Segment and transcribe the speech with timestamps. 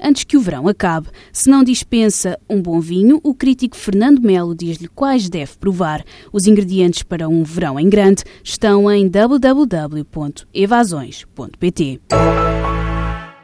[0.00, 1.08] antes que o verão acabe.
[1.32, 6.04] Se não dispensa um bom vinho, o crítico Fernando Melo diz-lhe quais deve provar.
[6.32, 12.00] Os ingredientes para um verão em grande estão em www.evasões.pt.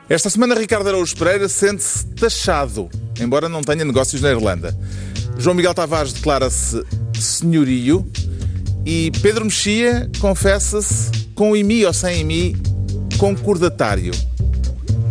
[0.08, 4.77] Esta semana, Ricardo Araújo Pereira sente-se taxado, embora não tenha negócios na Irlanda.
[5.38, 6.84] João Miguel Tavares declara-se
[7.19, 8.05] senhorio
[8.84, 12.56] e Pedro Mexia confessa-se com IMI ou sem IMI
[13.19, 14.12] concordatário.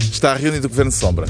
[0.09, 1.27] Está reunido o Governo Sombra.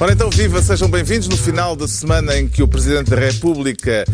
[0.00, 4.04] Ora então, viva, sejam bem-vindos no final da semana em que o Presidente da República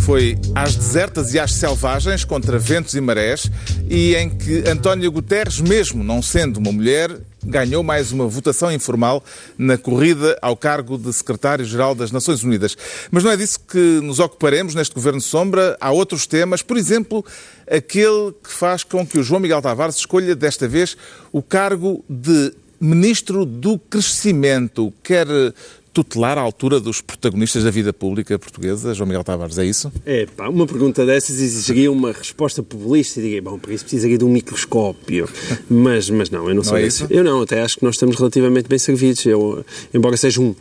[0.00, 3.50] foi às desertas e às selvagens contra ventos e marés
[3.90, 7.10] e em que António Guterres, mesmo não sendo uma mulher,
[7.44, 9.22] ganhou mais uma votação informal
[9.58, 12.74] na corrida ao cargo de Secretário-Geral das Nações Unidas.
[13.10, 15.76] Mas não é disso que nos ocuparemos neste Governo Sombra.
[15.78, 17.22] Há outros temas, por exemplo,
[17.70, 20.96] aquele que faz com que o João Miguel Tavares escolha desta vez
[21.30, 25.26] o cargo de Ministro do Crescimento quer
[25.96, 29.90] tutelar à altura dos protagonistas da vida pública portuguesa, João Miguel Tavares, é isso?
[30.04, 34.18] É, pá, uma pergunta dessas exigiria uma resposta populista e diria, bom, para isso precisaria
[34.18, 35.26] de um microscópio.
[35.70, 37.06] Mas, mas não, eu não, não sou é isso.
[37.08, 39.24] Eu não, até acho que nós estamos relativamente bem servidos.
[39.24, 40.54] Eu, embora seja um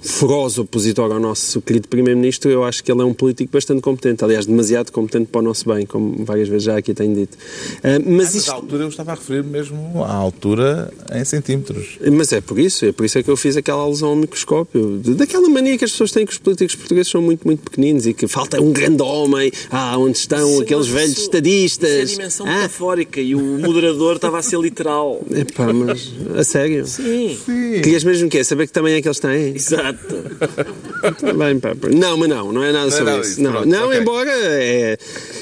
[0.00, 4.24] feroz opositor ao nosso querido Primeiro-Ministro, eu acho que ele é um político bastante competente,
[4.24, 7.34] aliás, demasiado competente para o nosso bem, como várias vezes já aqui tenho dito.
[7.34, 8.50] Uh, mas, ah, isto...
[8.50, 11.98] à altura eu estava a referir mesmo à altura em centímetros.
[12.12, 15.00] Mas é por isso, é por isso é que eu fiz aquela alusão ao microscópio,
[15.16, 18.14] daquela mania que as pessoas têm que os políticos portugueses são muito, muito pequeninos e
[18.14, 21.90] que falta um grande homem, ah, onde estão Sim, aqueles velhos isso, estadistas.
[21.90, 22.54] Isso é a dimensão ah?
[22.56, 25.20] metafórica e o moderador estava a ser literal.
[25.30, 26.86] Epá, mas a sério?
[26.86, 27.36] Sim.
[27.44, 27.80] Sim.
[27.82, 29.54] Querias mesmo que é saber que também é que eles têm?
[29.54, 29.85] Exato.
[29.92, 31.60] Bem,
[31.96, 33.42] não, mas não, não é nada sobre não é isso.
[33.42, 34.00] Não, pronto, não okay.
[34.00, 34.98] embora é,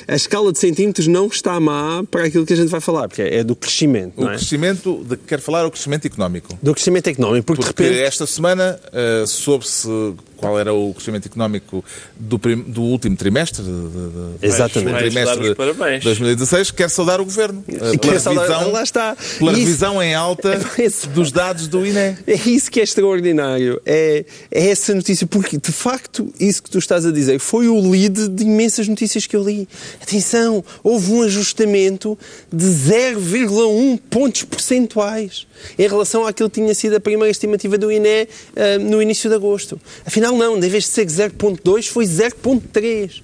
[0.08, 3.22] a escala de centímetros não está má para aquilo que a gente vai falar, porque
[3.22, 4.20] é do crescimento.
[4.20, 4.34] O é?
[4.34, 6.58] crescimento, de, quer falar o crescimento económico.
[6.62, 8.06] Do crescimento económico, porque, porque de repente...
[8.06, 9.88] esta semana uh, soube-se
[10.36, 11.84] qual era o crescimento económico
[12.16, 14.98] do, prim, do último trimestre, de, de, Exatamente.
[14.98, 17.64] trimestre de 2016, quer saudar o Governo.
[17.68, 19.16] Uh, pela revisão, lá está.
[19.38, 22.16] Pela isso, revisão em alta é, dos dados do INE.
[22.26, 23.80] É isso que é extraordinário.
[23.84, 27.90] É, é essa notícia, porque de facto isso que tu estás a dizer foi o
[27.90, 29.68] lead de imensas notícias que eu li.
[30.02, 32.18] Atenção, houve um ajustamento
[32.52, 35.46] de 0,1 pontos percentuais
[35.78, 39.36] em relação àquilo que tinha sido a primeira estimativa do INE uh, no início de
[39.36, 39.80] agosto.
[40.04, 43.22] Afinal, não, em vez de ser 0,2, foi 0,3.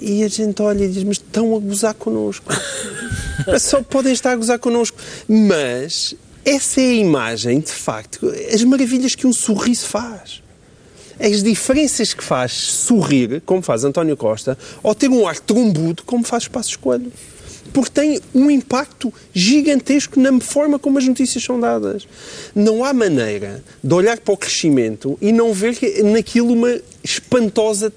[0.00, 2.52] E a gente olha e diz, mas estão a gozar connosco.
[3.60, 4.98] Só podem estar a gozar connosco.
[5.28, 6.14] Mas
[6.44, 10.42] essa é a imagem, de facto, as maravilhas que um sorriso faz.
[11.20, 16.24] As diferenças que faz sorrir, como faz António Costa, ou ter um ar trombudo, como
[16.24, 17.12] faz Passos Coelho
[17.72, 22.06] porque tem um impacto gigantesco na forma como as notícias são dadas.
[22.54, 27.92] Não há maneira de olhar para o crescimento e não ver naquilo uma espantosa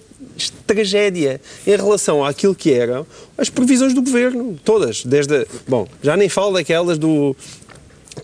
[0.65, 3.05] tragédia em relação àquilo que eram
[3.37, 7.35] as previsões do governo, todas, desde, bom, já nem falo daquelas do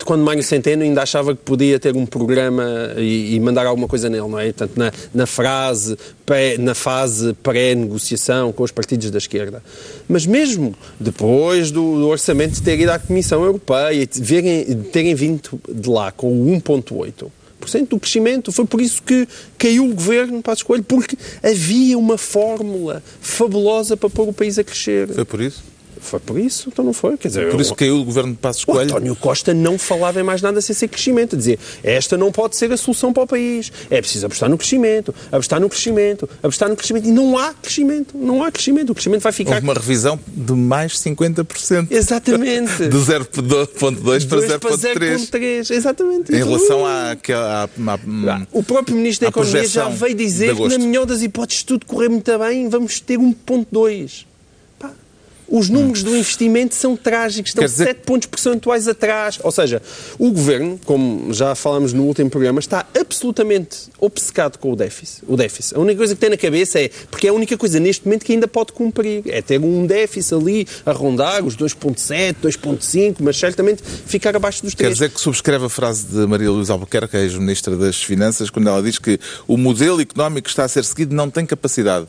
[0.04, 2.64] quando Mário Centeno ainda achava que podia ter um programa
[2.96, 4.46] e, e mandar alguma coisa nele, não é?
[4.46, 9.62] Portanto, na, na, frase, pré, na fase pré-negociação com os partidos da esquerda.
[10.08, 15.60] Mas mesmo depois do, do orçamento ter ido à Comissão Europeia e verem, terem vindo
[15.68, 18.50] de lá com o 1,8%, do crescimento.
[18.52, 19.26] Foi por isso que
[19.56, 24.64] caiu o governo para escolha, porque havia uma fórmula fabulosa para pôr o país a
[24.64, 25.08] crescer.
[25.08, 25.71] Foi por isso?
[26.02, 27.16] Foi por isso, então não foi.
[27.16, 28.90] Quer dizer, por isso caiu o governo de Passos Coelho.
[28.90, 31.36] António Costa não falava em mais nada sem ser crescimento.
[31.36, 33.72] Dizia, esta não pode ser a solução para o país.
[33.88, 37.08] É preciso apostar no crescimento, apostar no crescimento, apostar no crescimento.
[37.08, 38.16] E não há crescimento.
[38.18, 38.90] Não há crescimento.
[38.90, 39.54] O crescimento vai ficar...
[39.54, 41.86] Houve uma revisão de mais 50%.
[41.90, 42.76] Exatamente.
[42.90, 45.70] de 0,2 para 0,3.
[45.70, 46.32] Exatamente.
[46.32, 47.12] Em relação à...
[47.12, 51.22] à, à, à o próprio Ministro da Economia já veio dizer que, na melhor das
[51.22, 54.31] hipóteses, tudo correr muito bem, vamos ter 1,2
[55.52, 57.88] Os números do investimento são trágicos, estão dizer...
[57.88, 59.38] 7 pontos percentuais atrás.
[59.42, 59.82] Ou seja,
[60.18, 65.22] o governo, como já falámos no último programa, está absolutamente obcecado com o déficit.
[65.28, 65.76] O déficit.
[65.76, 68.24] A única coisa que tem na cabeça é, porque é a única coisa neste momento
[68.24, 73.36] que ainda pode cumprir, é ter um déficit ali a rondar os 2,7, 2,5, mas
[73.36, 74.88] certamente ficar abaixo dos 3.
[74.88, 78.82] Quer dizer que subscreve a frase de Maria Luísa Albuquerque, ex-ministra das Finanças, quando ela
[78.82, 82.06] diz que o modelo económico que está a ser seguido não tem capacidade.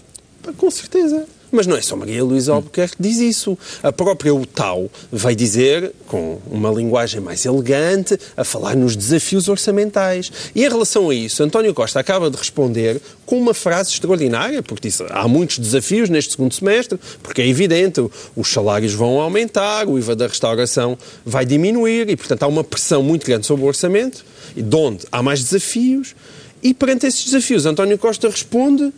[0.56, 1.25] Com certeza.
[1.55, 3.55] Mas não é só Maria Luísa Albuquerque que diz isso.
[3.83, 10.31] A própria UTAU vai dizer, com uma linguagem mais elegante, a falar nos desafios orçamentais.
[10.55, 14.88] E em relação a isso, António Costa acaba de responder com uma frase extraordinária, porque
[14.88, 18.03] disse há muitos desafios neste segundo semestre, porque é evidente,
[18.35, 23.03] os salários vão aumentar, o IVA da restauração vai diminuir e, portanto, há uma pressão
[23.03, 26.15] muito grande sobre o orçamento, de onde há mais desafios.
[26.63, 28.91] E perante esses desafios, António Costa responde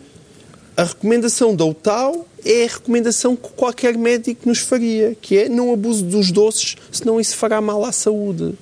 [0.76, 5.72] a recomendação da UTAU é a recomendação que qualquer médico nos faria, que é não
[5.72, 8.54] abuse dos doces, senão isso fará mal à saúde.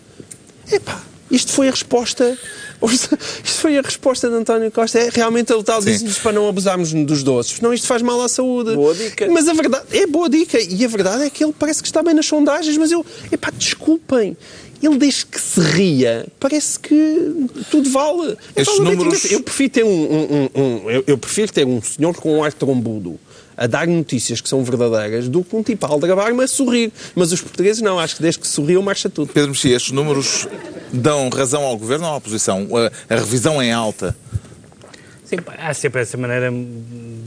[0.70, 2.38] Epá, isto foi a resposta.
[2.84, 4.98] Isto foi a resposta de António Costa.
[4.98, 8.28] É, realmente a UTAU diz-nos para não abusarmos dos doces, senão isto faz mal à
[8.28, 8.74] saúde.
[8.74, 9.26] Boa dica.
[9.30, 10.60] Mas a verdade é boa dica.
[10.60, 13.04] E a verdade é que ele parece que está bem nas sondagens, mas eu.
[13.32, 14.36] Epá, desculpem
[14.82, 18.36] ele desde que se ria, parece que tudo vale.
[18.54, 19.30] Estes vale números...
[19.30, 22.44] Eu prefiro ter um, um, um, um eu, eu, prefiro ter um senhor com um
[22.44, 23.18] ar trombudo
[23.56, 26.92] a dar notícias que são verdadeiras do que um tipo a aldrabar-me a sorrir.
[27.14, 29.32] Mas os portugueses não, acho que desde que sorriu marcha tudo.
[29.32, 30.48] Pedro Mexia, estes números
[30.92, 32.68] dão razão ao governo ou à oposição?
[33.08, 34.16] A, a revisão em alta
[35.24, 36.52] Sim, há sempre essa maneira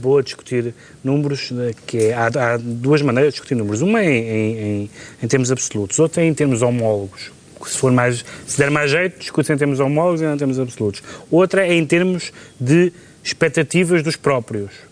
[0.00, 0.72] boa de discutir
[1.02, 1.50] números,
[1.84, 3.82] que é, há, há, duas maneiras de discutir números.
[3.82, 4.90] Uma é em, em,
[5.20, 7.32] em termos absolutos, outra é em termos homólogos
[7.66, 10.58] se for mais, se der mais jeito, discute-se em termos homólogos e não em termos
[10.58, 11.02] absolutos.
[11.30, 14.88] Outra é em termos de expectativas dos próprios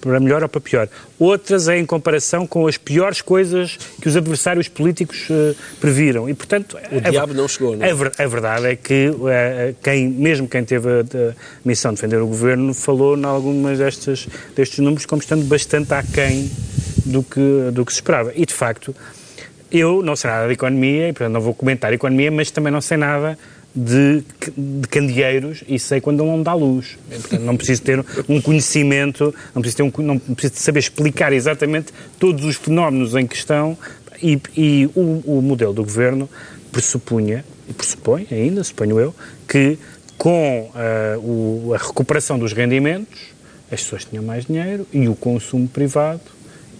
[0.00, 0.88] para melhor ou para pior.
[1.18, 6.28] Outras é em comparação com as piores coisas que os adversários políticos uh, previram.
[6.28, 6.76] E, portanto...
[6.92, 7.90] O a, diabo não chegou, não é?
[7.90, 11.34] A, a verdade é que uh, quem, mesmo quem teve a, a,
[11.64, 16.50] missão de defender o governo falou em algumas destes, destes números como estando bastante aquém
[17.06, 18.32] do que, do que se esperava.
[18.34, 18.94] E, de facto,
[19.70, 22.80] eu não sei nada de economia, e, portanto, não vou comentar economia, mas também não
[22.80, 23.38] sei nada
[23.74, 24.24] de,
[24.56, 26.98] de candeeiros e sei quando não dá luz.
[27.10, 31.92] Portanto, não preciso ter um conhecimento, não preciso, ter um, não preciso saber explicar exatamente
[32.18, 33.76] todos os fenómenos em questão
[34.22, 36.28] e, e o, o, modelo do governo
[36.72, 39.14] pressupunha, e pressupõe ainda, suponho eu,
[39.46, 39.78] que
[40.16, 43.38] com uh, o, a recuperação dos rendimentos
[43.70, 46.20] as pessoas tinham mais dinheiro e o consumo privado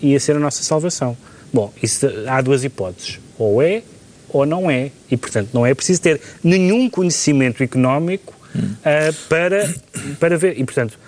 [0.01, 1.17] ia ser a nossa salvação.
[1.53, 3.19] Bom, isso, há duas hipóteses.
[3.39, 3.83] Ou é
[4.31, 4.91] ou não é.
[5.11, 9.75] E, portanto, não é preciso ter nenhum conhecimento económico uh, para,
[10.21, 10.59] para ver.
[10.59, 10.99] E, portanto,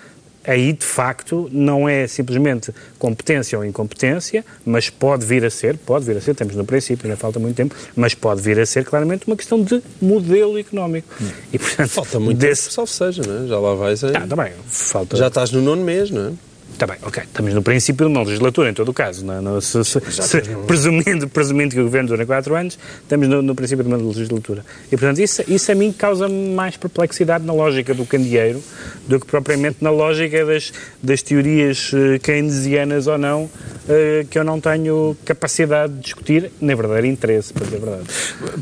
[0.43, 6.05] aí de facto não é simplesmente competência ou incompetência, mas pode vir a ser, pode
[6.05, 8.83] vir a ser, temos no princípio, ainda falta muito tempo, mas pode vir a ser
[8.83, 11.07] claramente uma questão de modelo económico.
[11.53, 12.63] E, portanto, falta muito desse...
[12.63, 13.47] tempo, salvo seja, não é?
[13.47, 14.01] já lá vais.
[14.03, 14.15] Em...
[14.15, 15.17] Ah, tá bem, falta...
[15.17, 16.31] Já estás no nono mês, não é?
[16.81, 17.21] Está bem, ok.
[17.21, 19.23] Estamos no princípio de uma legislatura, em todo o caso.
[19.23, 19.39] Não, é?
[19.39, 23.53] não se, se, se, presumindo, presumindo que o governo dura quatro anos, estamos no, no,
[23.53, 24.65] princípio de uma legislatura.
[24.87, 28.63] E, portanto, isso, isso a mim causa mais perplexidade na lógica do candeeiro
[29.07, 30.73] do que propriamente na lógica das,
[31.03, 36.75] das teorias uh, keynesianas ou não, uh, que eu não tenho capacidade de discutir, nem
[36.75, 38.07] verdadeiro interesse, para dizer a verdade.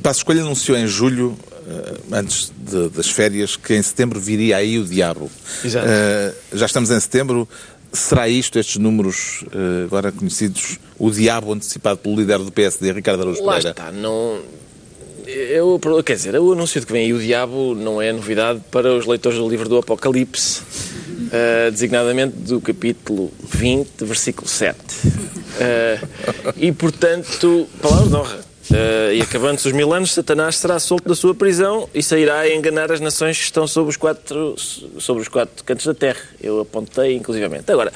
[0.04, 1.38] Passo Escolha anunciou em julho
[1.70, 5.30] eh, antes de, das férias, que em setembro viria aí o diabo.
[5.64, 5.88] Exato.
[5.88, 7.48] Uh, já estamos em setembro.
[7.92, 13.22] Será isto, estes números uh, agora conhecidos, o diabo antecipado pelo líder do PSD, Ricardo
[13.22, 13.70] Araújo Lá Pereira?
[13.72, 14.40] está, não...
[15.26, 18.92] Eu, quer dizer, o anúncio de que vem aí o diabo não é novidade para
[18.96, 24.76] os leitores do livro do Apocalipse, uh, designadamente do capítulo 20, versículo 7.
[24.78, 28.49] Uh, e, portanto, palavra de honra.
[28.72, 32.54] Uh, e acabando-se os mil anos, Satanás será solto da sua prisão e sairá a
[32.54, 34.56] enganar as nações que estão sobre os quatro,
[35.00, 36.20] sobre os quatro cantos da terra.
[36.42, 37.72] Eu apontei, inclusivamente.
[37.72, 37.92] Agora,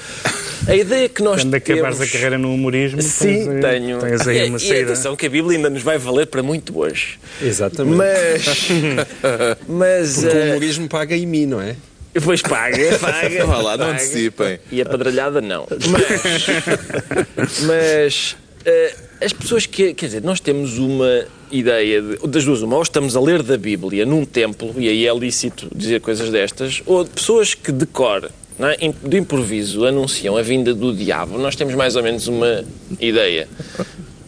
[0.68, 1.70] a ideia que nós Quando temos...
[1.70, 4.00] acabares a carreira no humorismo, Sim, tens, tenho.
[4.00, 4.80] tens aí uma e, saída.
[4.80, 7.20] E atenção que a Bíblia ainda nos vai valer para muito hoje.
[7.42, 7.96] Exatamente.
[7.96, 8.68] Mas...
[9.68, 11.76] mas Porque uh, o humorismo paga em mim, não é?
[12.24, 13.46] Pois paga, paga.
[13.46, 14.60] Vá lá, não antecipem.
[14.72, 15.68] E a padralhada não.
[15.90, 19.94] Mas, mas uh, as pessoas que.
[19.94, 23.58] Quer dizer, nós temos uma ideia de, das duas, uma, ou estamos a ler da
[23.58, 28.30] Bíblia num templo, e aí é lícito dizer coisas destas, ou pessoas que de cor,
[28.58, 31.38] não é, de improviso, anunciam a vinda do diabo.
[31.38, 32.64] Nós temos mais ou menos uma
[33.00, 33.48] ideia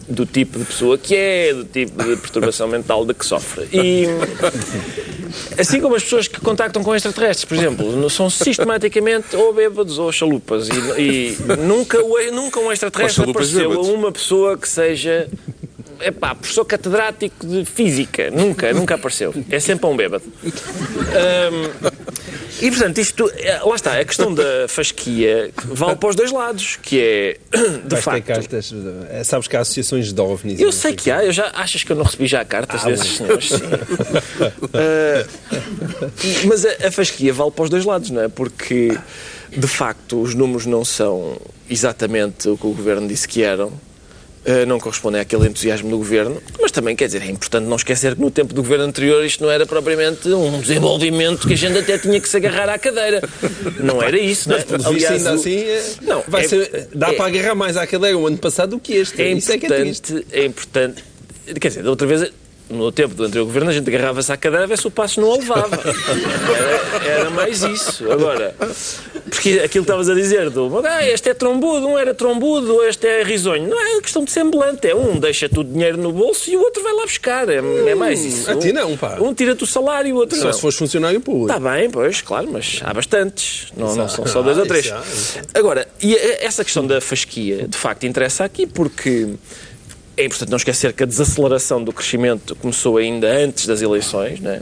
[0.08, 3.66] do tipo de pessoa que é, do tipo de perturbação mental de que sofre.
[3.72, 4.06] E,
[5.58, 10.10] Assim como as pessoas que contactam com extraterrestres, por exemplo, são sistematicamente ou bêbados ou
[10.12, 10.68] chalupas.
[10.68, 11.98] E, e nunca,
[12.32, 15.28] nunca um extraterrestre apareceu a uma pessoa que seja.
[16.00, 18.30] Epá, professor catedrático de física.
[18.30, 19.34] Nunca, nunca apareceu.
[19.50, 20.24] É sempre um bêbado.
[20.44, 21.90] Ahm,
[22.60, 23.30] e portanto, isto.
[23.36, 27.36] é, Lá está, a questão da fasquia vale para os dois lados, que é.
[27.52, 28.26] De Vais facto.
[28.26, 28.72] cartas.
[29.10, 30.60] eh, Sabes que há associações de OVNIs.
[30.60, 33.16] Eu não sei que há, eu já achas que eu não recebi já cartas desses
[33.16, 33.48] senhores?
[33.48, 33.56] Sim.
[34.72, 35.26] Ah,
[36.24, 38.28] e- mas a, a fasquia vale para os dois lados, não é?
[38.28, 38.96] Porque
[39.56, 41.38] de facto os números não são
[41.70, 43.72] exatamente o que o governo disse que eram.
[44.46, 48.14] Ah, não correspondem àquele entusiasmo do governo, mas também quer dizer, é importante não esquecer
[48.14, 51.78] que no tempo do governo anterior isto não era propriamente um desenvolvimento que a gente
[51.78, 53.22] até tinha que se agarrar à cadeira.
[53.80, 54.62] Não era isso, não é?
[54.62, 57.76] Pelo visto, ainda o- assim, é- Não, vai é- ser, dá é- para agarrar mais
[57.76, 59.20] à cadeira o ano passado do que este.
[59.20, 60.12] é Isso é que é triste.
[60.12, 61.04] importante, é importante.
[61.60, 62.32] Quer dizer, da outra vez,
[62.68, 65.20] no tempo do anterior governo, a gente agarrava-se à cadeira a ver se o passo
[65.20, 65.78] não a levava.
[67.00, 68.10] Era, era mais isso.
[68.10, 68.54] Agora,
[69.30, 73.06] porque aquilo que estavas a dizer, do ah, este é trombudo, um era trombudo, este
[73.06, 73.68] é risonho.
[73.68, 76.82] Não é questão de semblante, é um deixa-te o dinheiro no bolso e o outro
[76.82, 77.48] vai lá buscar.
[77.48, 77.56] É,
[77.88, 78.50] é mais isso.
[78.50, 79.16] a ti não, pá.
[79.20, 80.52] Um tira-te o salário e o outro Só não.
[80.52, 81.56] se fores funcionário público.
[81.56, 83.68] Está bem, pois, claro, mas há bastantes.
[83.76, 84.90] Não, não são só dois Ah, ou três.
[84.90, 89.34] há, isso Agora, e a- essa questão da fasquia, de facto, interessa aqui porque
[90.16, 94.50] é importante não esquecer que a desaceleração do crescimento começou ainda antes das eleições, não
[94.50, 94.60] é?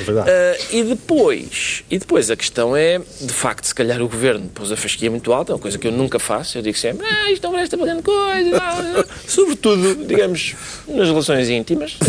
[0.00, 0.30] É verdade.
[0.30, 4.70] Ah, e depois, e depois a questão é, de facto, se calhar o governo pôs
[4.72, 6.56] a fasquia muito alta, é uma coisa que eu nunca faço.
[6.58, 10.54] Eu digo sempre, ah, isto não presta para grande coisa, sobretudo, digamos,
[10.88, 11.96] nas relações íntimas.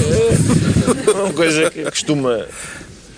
[1.08, 2.46] É uma coisa que costuma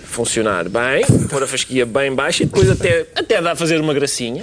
[0.04, 3.92] funcionar bem, pôr a fasquia bem baixa e depois até, até dá a fazer uma
[3.92, 4.42] gracinha.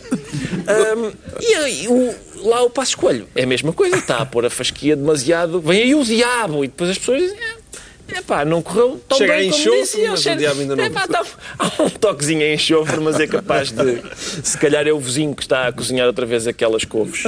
[0.67, 4.45] Ahm, e aí, o- lá o passo escolho é a mesma coisa, está a pôr
[4.45, 5.59] a fasquia demasiado.
[5.61, 7.37] Vem aí o diabo e depois as pessoas dizem.
[8.07, 10.07] É pá, não correu tão Chega bem a como enxofre, disse.
[10.07, 11.25] Mas ele o diabo ainda não- Epá, tá-
[11.57, 13.99] há um toquezinho em enxofre, mas é capaz de.
[14.43, 17.23] Se calhar é o vizinho que está a cozinhar outra vez aquelas couves.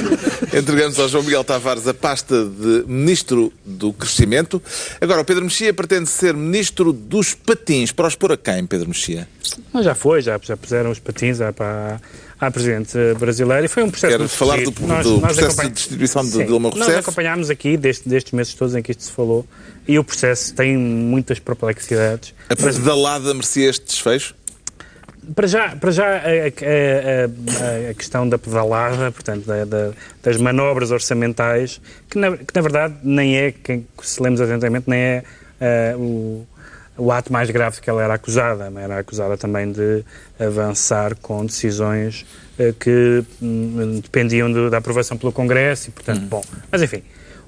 [0.56, 4.60] Entregamos ao João Miguel Tavares a pasta de Ministro do Crescimento.
[5.00, 7.92] Agora, o Pedro Mexia pretende ser Ministro dos Patins.
[7.92, 9.28] Para os pôr a quem, Pedro Mexia?
[9.70, 12.00] Mas já foi, já, já puseram os patins à, para,
[12.42, 14.84] à Presidente brasileira e foi um processo Quer muito falar do- esquisito.
[15.14, 16.98] do processo acompanha- de destituição de Dilma Nós Rousseff?
[16.98, 19.46] acompanhámos aqui deste, destes meses todos em que isto se falou
[19.86, 22.34] e o processo tem muitas perplexidades.
[22.48, 24.34] A pedalada merecia este desfecho?
[25.36, 30.36] Para já, para já a, a- a- a questão da pedalada, portanto, da- da- das
[30.36, 31.80] manobras orçamentais,
[32.10, 35.22] que na, que na verdade nem é, quem, se lemos atentamente, nem é
[35.60, 36.44] eh, o,
[36.96, 38.70] o ato mais grave de que ela era acusada.
[38.70, 40.04] mas Era acusada também de
[40.38, 42.24] avançar com decisões
[42.58, 46.42] eh, que hum, dependiam do- da aprovação pelo Congresso e, portanto, bom.
[46.70, 47.02] Mas enfim,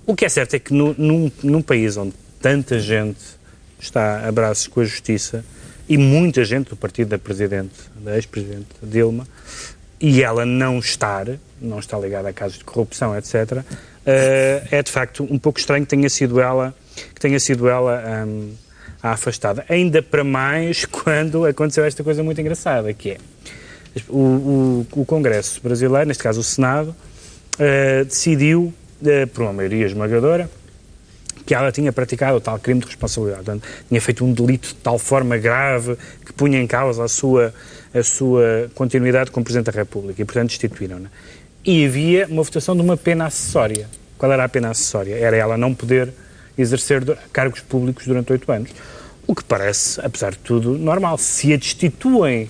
[0.06, 3.20] o que é certo é que no- num, num país onde tanta gente
[3.78, 5.44] está a braços com a justiça
[5.88, 9.26] e muita gente do partido da Presidente, da ex-Presidente Dilma,
[10.00, 11.26] e ela não estar,
[11.60, 13.62] não está ligada a casos de corrupção, etc.,
[14.06, 16.74] eh, é de facto um pouco estranho que tenha sido ela,
[17.14, 18.63] que tenha sido ela hum, a
[19.12, 19.64] afastada.
[19.68, 23.16] Ainda para mais quando aconteceu esta coisa muito engraçada, que é
[24.08, 26.94] o, o- o Congresso brasileiro, neste caso o Senado,
[27.58, 28.72] eh, decidiu,
[29.04, 30.50] eh, por uma maioria esmagadora,
[31.46, 33.44] que ela tinha praticado o tal crime de responsabilidade.
[33.44, 37.52] Portanto, tinha feito um delito de tal forma grave que punha em causa a sua,
[37.92, 41.10] a sua continuidade como Presidente da República e, portanto, destituíram-na.
[41.62, 43.86] E havia uma votação de uma pena acessória.
[44.16, 45.14] Qual era a pena acessória?
[45.16, 46.08] Era ela não poder
[46.56, 48.70] exercer cargos públicos durante oito anos.
[49.26, 51.16] O que parece, apesar de tudo, normal.
[51.18, 52.48] Se a destituem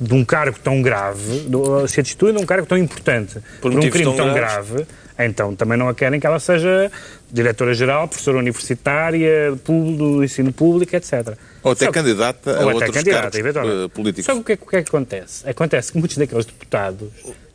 [0.00, 1.46] de um cargo tão grave,
[1.88, 4.86] se a destituem de um cargo tão importante por, um motivos crime tão tão grave,
[5.18, 6.90] então também não a querem que ela seja
[7.32, 11.34] diretora-geral, professora universitária, público, do ensino público, etc.
[11.62, 13.84] Ou até Só que- candidata a ou até outros candidata, eventualmente.
[13.84, 14.24] eh, políticos.
[14.26, 15.48] Sabe o que, é, o que é que acontece?
[15.48, 17.08] Acontece que muitos daqueles deputados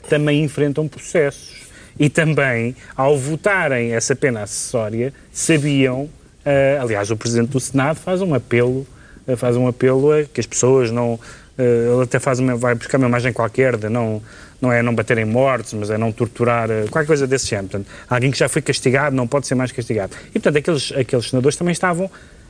[0.09, 1.61] também enfrentam processos
[1.99, 6.09] e também, ao votarem essa pena acessória, sabiam,
[6.45, 8.85] eh, aliás, o Presidente do Senado faz um apelo,
[9.27, 11.19] eh, faz um apelo a que as pessoas não,
[11.57, 14.21] eh, ele até faz uma, vai buscar uma imagem qualquer de não,
[14.59, 17.69] não é não baterem mortos, mas é não torturar, qualquer coisa desse género.
[17.69, 20.13] Portanto, alguém que já foi castigado não pode ser mais castigado.
[20.29, 22.09] E, portanto, aqueles, aqueles senadores também estavam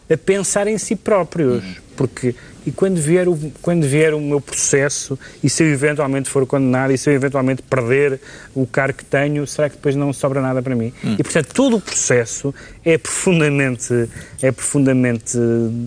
[0.09, 1.63] a pensar em si próprios.
[1.95, 2.33] Porque,
[2.65, 6.91] e quando vier, o, quando vier o meu processo, e se eu eventualmente for condenado,
[6.91, 8.19] e se eu eventualmente perder
[8.55, 10.91] o cargo que tenho, será que depois não sobra nada para mim?
[11.19, 12.53] E, portanto, todo o processo
[12.83, 14.09] é profundamente,
[14.41, 15.37] é profundamente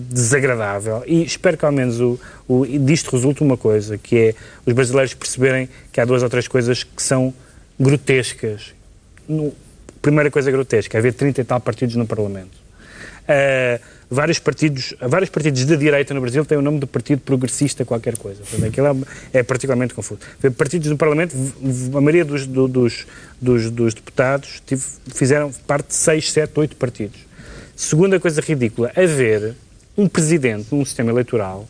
[0.09, 1.03] desagradável.
[1.05, 5.13] E espero que, ao menos, o, o, disto resulte uma coisa, que é os brasileiros
[5.13, 7.33] perceberem que há duas ou três coisas que são
[7.79, 8.73] grotescas.
[9.27, 9.53] No,
[10.01, 12.55] primeira coisa grotesca, é haver 30 e tal partidos no Parlamento.
[13.23, 17.85] Uh, vários partidos, vários partidos de direita no Brasil têm o nome de Partido Progressista
[17.85, 18.41] qualquer coisa.
[18.41, 20.19] Portanto, aquilo é, é particularmente confuso.
[20.57, 21.35] Partidos no Parlamento,
[21.93, 23.05] a maioria dos, dos,
[23.41, 24.83] dos, dos deputados tive,
[25.13, 27.19] fizeram parte de 6, 7, 8 partidos.
[27.75, 29.55] Segunda coisa ridícula, haver
[29.97, 31.67] um presidente num sistema eleitoral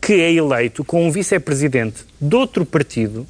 [0.00, 3.26] que é eleito com um vice-presidente de outro partido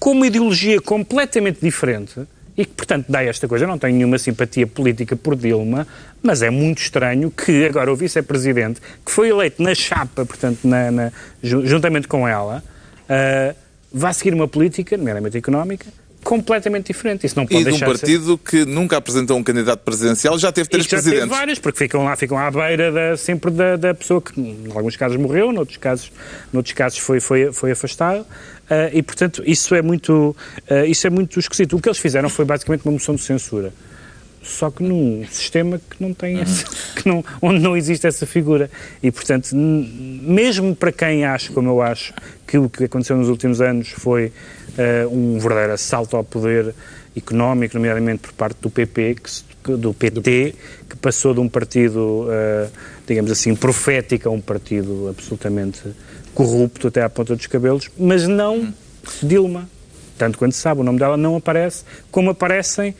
[0.00, 3.64] com uma ideologia completamente diferente e que, portanto, dá esta coisa.
[3.64, 5.86] Eu não tenho nenhuma simpatia política por Dilma,
[6.22, 10.90] mas é muito estranho que agora o vice-presidente, que foi eleito na chapa, portanto, na,
[10.90, 12.62] na, juntamente com ela,
[13.02, 13.56] uh,
[13.92, 15.86] vá seguir uma política, nomeadamente económica,
[16.26, 17.24] completamente diferente.
[17.24, 18.50] Isso não pode e de um partido ser...
[18.50, 21.22] que nunca apresentou um candidato presidencial já teve três já presidentes.
[21.22, 24.66] Teve vários, porque ficam lá, ficam à beira da, sempre da, da, pessoa que, em
[24.74, 26.10] alguns casos, morreu, noutros casos,
[26.52, 28.26] noutros casos foi, foi, foi afastado.
[28.66, 30.36] Uh, e, portanto, isso é, muito,
[30.70, 31.76] uh, isso é muito esquisito.
[31.76, 33.72] O que eles fizeram foi basicamente uma moção de censura
[34.46, 38.70] só que num sistema que não tem essa, que não, onde não existe essa figura.
[39.02, 42.14] E, portanto, mesmo para quem acha, como eu acho,
[42.46, 46.74] que o que aconteceu nos últimos anos foi uh, um verdadeiro assalto ao poder
[47.16, 49.16] económico, nomeadamente por parte do PP,
[49.64, 50.54] que, do PT,
[50.88, 52.70] que passou de um partido, uh,
[53.06, 55.80] digamos assim, profético a um partido absolutamente
[56.36, 58.72] corrupto até à ponta dos cabelos, mas não
[59.22, 59.68] Dilma.
[60.18, 62.94] Tanto quanto se sabe, o nome dela não aparece, como aparecem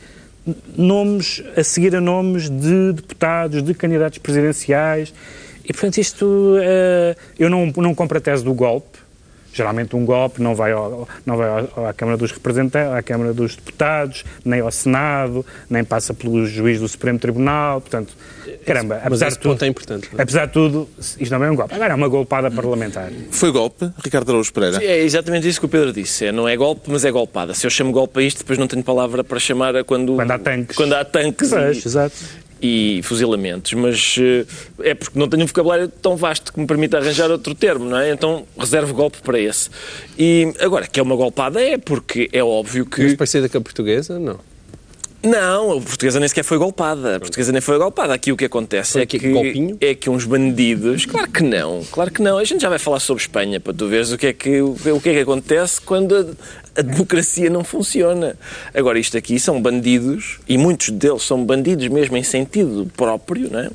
[0.75, 5.13] nomes, a seguir a nomes de deputados, de candidatos presidenciais.
[5.63, 6.25] E, portanto, isto.
[6.25, 8.96] Uh, eu não, não compro a tese do golpe.
[9.53, 11.47] Geralmente um golpe não vai, ao, não vai
[11.89, 16.79] à Câmara dos Representantes, à Câmara dos Deputados, nem ao Senado, nem passa pelo juiz
[16.79, 18.13] do Supremo Tribunal, portanto,
[18.65, 20.09] caramba, Mas apesar de tudo, é importante.
[20.11, 20.19] Não?
[20.19, 20.23] É?
[20.23, 21.73] Apesar de tudo, isto não é um golpe.
[21.73, 23.11] Agora é uma golpada parlamentar.
[23.31, 24.83] Foi golpe, Ricardo Araújo Pereira?
[24.83, 26.25] É exatamente isso que o Pedro disse.
[26.25, 27.53] É, não é golpe, mas é golpada.
[27.53, 30.15] Se eu chamo golpe a isto, depois não tenho palavra para chamar a quando...
[30.15, 30.75] Quando há tanques.
[30.75, 31.49] Quando há tanques.
[31.49, 31.87] Pois, e...
[31.87, 34.45] exato e fuzilamentos, mas eh,
[34.89, 37.97] é porque não tenho um vocabulário tão vasto que me permita arranjar outro termo, não
[37.97, 38.11] é?
[38.11, 39.69] Então reservo golpe para esse.
[40.17, 43.03] E agora, que é uma golpada, é porque é óbvio que.
[43.03, 44.39] Mas parecida com a portuguesa, não.
[45.23, 47.15] Não, a portuguesa nem sequer foi golpada.
[47.15, 48.13] A portuguesa nem foi golpada.
[48.13, 49.77] Aqui o que acontece foi é que, golpinho?
[49.81, 51.05] é que uns bandidos.
[51.05, 52.37] Claro que não, claro que não.
[52.37, 54.75] A gente já vai falar sobre Espanha para tu veres o que é que, o
[55.01, 56.37] que, é que acontece quando
[56.77, 58.35] a, democracia não funciona.
[58.73, 63.59] Agora, isto aqui são bandidos, e muitos deles são bandidos mesmo em sentido próprio, não
[63.59, 63.69] é?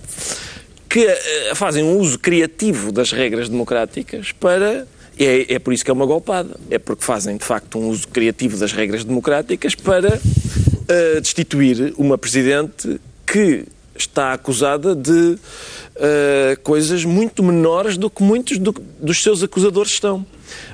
[0.93, 4.87] que uh, fazem um uso criativo das regras democráticas para.
[5.19, 6.55] É, é por isso que é uma golpada.
[6.71, 12.19] É porque fazem, de facto, um uso criativo das regras democráticas para uh, destituir uma
[12.19, 13.65] presidente que
[13.97, 20.27] está acusada de uh, coisas muito menores do que muitos do, dos seus acusadores estão.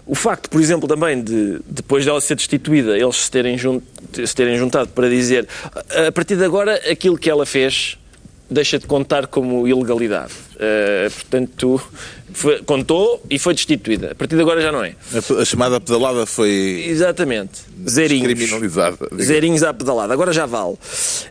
[0.07, 4.35] O facto, por exemplo, também de, depois dela ser destituída, eles se terem, junt, se
[4.35, 5.47] terem juntado para dizer
[6.07, 7.99] a partir de agora aquilo que ela fez
[8.51, 10.33] deixa de contar como ilegalidade.
[10.55, 11.81] Uh, portanto,
[12.33, 14.13] foi, contou e foi destituída.
[14.13, 14.95] A partir de agora já não é.
[15.13, 16.85] A, a chamada pedalada foi.
[16.87, 17.61] Exatamente.
[17.89, 18.27] Zerinhos.
[18.27, 19.09] Criminalizada.
[19.21, 20.13] Zerinhos à pedalada.
[20.13, 20.77] Agora já vale.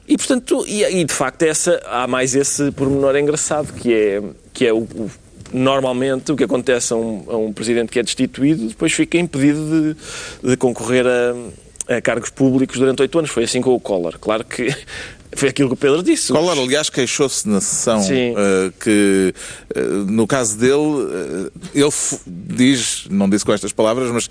[0.07, 4.21] E, portanto, e, e, de facto, essa, há mais esse pormenor engraçado, que é,
[4.53, 5.09] que é o, o
[5.53, 9.95] normalmente o que acontece a um, a um, presidente que é destituído depois fica impedido
[10.43, 13.29] de, de concorrer a, a, cargos públicos durante oito anos.
[13.29, 14.17] Foi assim com o Collor.
[14.19, 14.73] Claro que
[15.33, 16.33] foi aquilo que o Pedro disse.
[16.33, 19.33] Collor, aliás, queixou-se na sessão uh, que,
[19.75, 19.79] uh,
[20.11, 21.91] no caso dele, uh, ele
[22.25, 24.29] diz, não disse com estas palavras, mas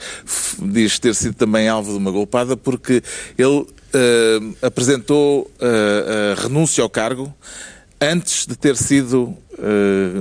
[0.59, 3.02] diz ter sido também alvo de uma golpada porque
[3.38, 3.66] ele
[4.61, 7.35] apresentou a renúncia ao cargo
[8.00, 9.37] antes de ter sido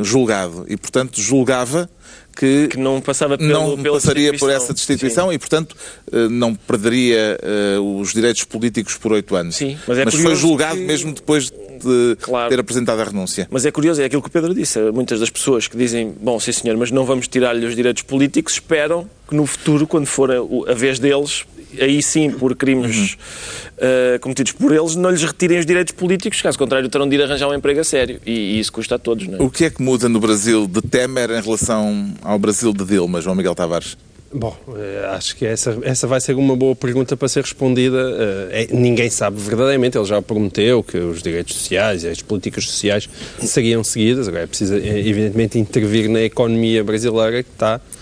[0.02, 1.90] julgado e, portanto, julgava
[2.36, 5.36] que, que não passava pelo, não passaria por essa destituição Sim.
[5.36, 5.76] e, portanto,
[6.12, 7.40] eh, não perderia
[7.80, 9.56] uh, os direitos políticos por oito anos.
[9.56, 10.86] Sim, mas, é mas foi julgado que...
[10.86, 12.50] mesmo depois de claro.
[12.50, 13.48] ter apresentado a renúncia.
[13.50, 14.80] Mas é curioso, é aquilo que o Pedro disse.
[14.92, 18.54] Muitas das pessoas que dizem, bom, sim senhor, mas não vamos tirar-lhe os direitos políticos,
[18.54, 20.36] esperam que no futuro, quando for a,
[20.72, 21.46] a vez deles,
[21.82, 24.16] aí sim, por crimes uhum.
[24.16, 27.24] uh, cometidos por eles, não lhes retirem os direitos políticos, caso contrário, terão de ir
[27.24, 28.20] arranjar um emprego a sério.
[28.26, 29.42] E, e isso custa a todos, não é?
[29.42, 33.22] O que é que muda no Brasil de Temer em relação ao Brasil de Dilma,
[33.22, 33.98] João Miguel Tavares?
[34.34, 38.50] Bom, eh, acho que essa, essa vai ser uma boa pergunta para ser respondida.
[38.52, 43.08] É, ninguém sabe verdadeiramente, ele já prometeu que os direitos sociais e as políticas sociais
[43.40, 44.28] seriam seguidas.
[44.28, 47.96] Agora é preciso, evidentemente, intervir na economia brasileira que está Uh,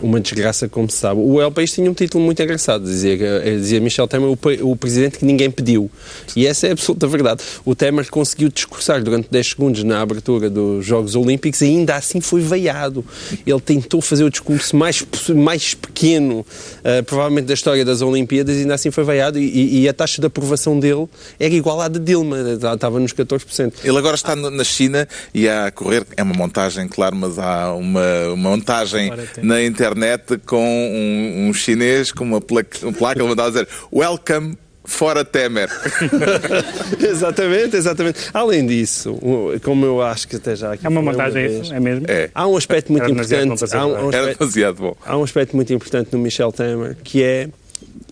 [0.00, 1.20] uma desgraça, como se sabe.
[1.20, 3.16] O El País tinha um título muito engraçado, dizia,
[3.56, 4.38] dizia Michel Temer, o,
[4.70, 5.90] o, presidente que ninguém pediu.
[6.34, 7.42] E essa é a absoluta verdade.
[7.64, 12.20] O Temer conseguiu discursar durante 10 segundos na abertura dos Jogos Olímpicos e ainda assim
[12.20, 13.04] foi veiado.
[13.46, 18.60] Ele tentou fazer o discurso mais, mais pequeno, uh, provavelmente da história das Olimpíadas, e
[18.60, 19.38] ainda assim foi veiado.
[19.38, 22.36] E, e, a taxa de aprovação dele era igual à de Dilma,
[22.74, 23.72] estava nos 14%.
[23.84, 28.28] Ele agora está na China e a correr, é uma montagem, claro, mas há uma,
[28.28, 29.12] uma montagem
[29.52, 34.56] na internet com um, um chinês com uma placa, uma placa mandada a dizer Welcome
[34.82, 35.68] fora Temer.
[36.98, 38.30] exatamente, exatamente.
[38.32, 39.18] Além disso,
[39.62, 40.86] como eu acho que até já aqui.
[40.86, 42.06] É uma montagem vez, é mesmo?
[42.08, 42.30] É.
[42.34, 43.74] Há um aspecto muito Era importante.
[43.74, 44.96] Há um, um aspecto, Era demasiado bom.
[45.04, 47.48] Há um aspecto muito importante no Michel Temer que é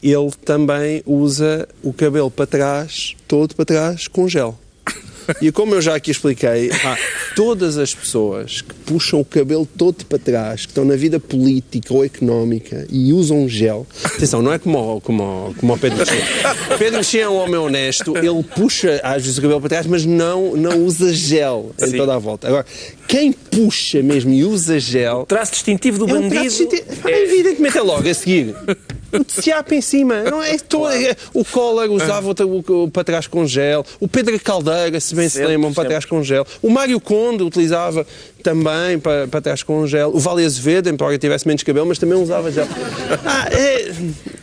[0.03, 4.59] ele também usa o cabelo para trás, todo para trás, com gel.
[5.41, 6.97] E como eu já aqui expliquei, há
[7.35, 11.93] todas as pessoas que puxam o cabelo todo para trás, que estão na vida política
[11.95, 13.87] ou económica e usam gel.
[14.05, 16.25] Atenção, não é como, como, como o Pedro Mexia.
[16.79, 20.05] Pedro Mexia é um homem honesto, ele puxa às vezes o cabelo para trás, mas
[20.05, 21.97] não, não usa gel em Sim.
[21.97, 22.49] toda a volta.
[22.49, 22.67] Agora,
[23.07, 25.21] quem puxa mesmo e usa gel.
[25.21, 26.45] O traço distintivo do é um bandido.
[26.45, 27.23] Distintivo, é...
[27.23, 28.55] Evidentemente é logo a seguir
[29.13, 30.23] o TCAP em cima.
[30.23, 33.85] Não é todo, é, o Collor usava o, o, o, para trás com gel.
[33.99, 36.47] O Pedro Caldeira, se bem sempre, se lembram, para trás com gel.
[36.63, 38.07] O Mário Conde utilizava
[38.43, 40.11] também para, para trás com gel.
[40.15, 42.67] O Vale Azevedo, embora tivesse menos cabelo, mas também usava gel.
[43.25, 43.91] Ah, é...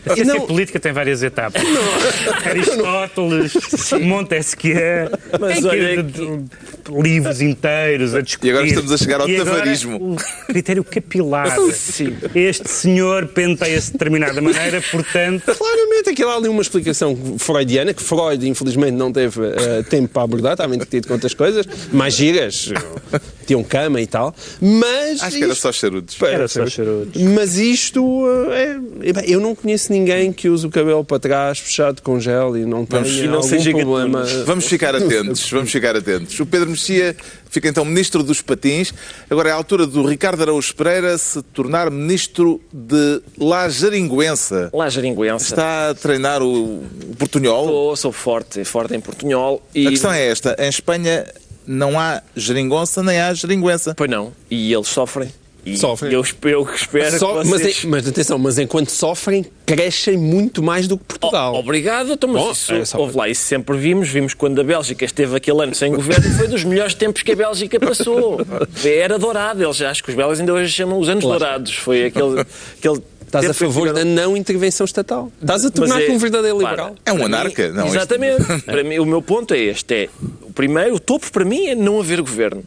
[0.09, 0.45] A ciência não...
[0.45, 1.61] política tem várias etapas.
[1.63, 2.49] Não.
[2.49, 3.53] Aristóteles,
[4.01, 6.91] Montesquieu, mas olha que...
[7.01, 8.47] livros inteiros a discutir.
[8.47, 10.13] E agora estamos a chegar ao e tavarismo.
[10.13, 10.15] O
[10.47, 11.57] critério capilar.
[11.73, 12.15] Sim.
[12.33, 15.43] Este senhor penteia-se de determinada maneira, portanto...
[15.57, 20.53] Claramente, aquilo ali uma explicação freudiana, que Freud, infelizmente, não teve uh, tempo para abordar,
[20.53, 22.71] está bem tido quantas coisas, mais giras,
[23.45, 23.63] tinham
[24.01, 25.21] e tal, mas...
[25.21, 26.21] Acho que era só charutos.
[26.21, 27.21] Era só charutos.
[27.21, 28.77] Mas isto, é,
[29.25, 32.85] eu não conheço ninguém que use o cabelo para trás, fechado com gel e não
[32.85, 34.23] tenha não algum problema.
[34.45, 36.39] Vamos ficar atentos, vamos ficar atentos.
[36.39, 37.15] O Pedro Mexia
[37.49, 38.93] fica então ministro dos patins.
[39.29, 44.69] Agora é a altura do Ricardo Araújo Pereira se tornar ministro de La Jaringuença.
[44.73, 45.53] La Jaringuença.
[45.53, 47.67] Está a treinar o, o portunhol?
[47.67, 49.61] Sou, sou forte, forte em portunhol.
[49.73, 49.87] E...
[49.87, 51.25] A questão é esta, em Espanha
[51.67, 53.93] não há geringonça nem há geringuença.
[53.93, 55.29] Pois não, e eles sofrem.
[55.65, 56.13] E sofrem.
[56.13, 57.83] Eu espero, eu espero so, que vocês...
[57.83, 61.53] mas, mas, atenção, mas enquanto sofrem, crescem muito mais do que Portugal.
[61.55, 62.97] Oh, obrigado, então, mas Bom, isso, é só...
[62.97, 64.07] houve lá, isso sempre vimos.
[64.07, 67.33] Vimos quando a Bélgica esteve aquele ano sem governo e foi dos melhores tempos que
[67.33, 68.39] a Bélgica passou.
[68.85, 71.39] Era dourado, eles acho que os belgas ainda hoje chamam os anos claro.
[71.39, 71.73] dourados.
[71.73, 72.45] Foi aquele,
[72.77, 75.31] aquele Estás a favor da não intervenção estatal.
[75.41, 76.95] Estás a tornar-te é, um verdadeiro liberal.
[77.05, 78.43] É um anarca, não Exatamente.
[78.63, 80.09] para mim, o meu ponto é este: é
[80.41, 82.63] o primeiro, o topo para mim é não haver governo.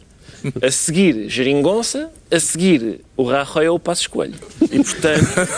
[0.61, 4.33] A seguir, Geringonça, a seguir, o Rajoy ou o Passo Escolho.
[4.61, 5.49] E, portanto...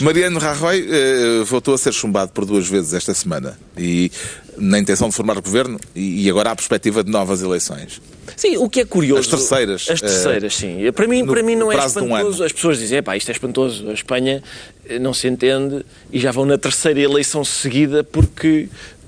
[0.02, 3.58] Mariano Rajoy uh, voltou a ser chumbado por duas vezes esta semana.
[3.76, 4.10] E
[4.56, 8.00] na intenção de formar governo e, agora há a perspectiva de novas eleições.
[8.36, 9.20] Sim, o que é curioso.
[9.20, 9.86] As terceiras.
[9.90, 10.92] As terceiras, uh, sim.
[10.92, 12.42] Para mim, para mim não é espantoso.
[12.42, 13.88] Um As pessoas dizem, pá, isto é espantoso.
[13.88, 14.42] A Espanha
[14.86, 19.01] eh, não se entende e já vão na terceira eleição seguida porque eh,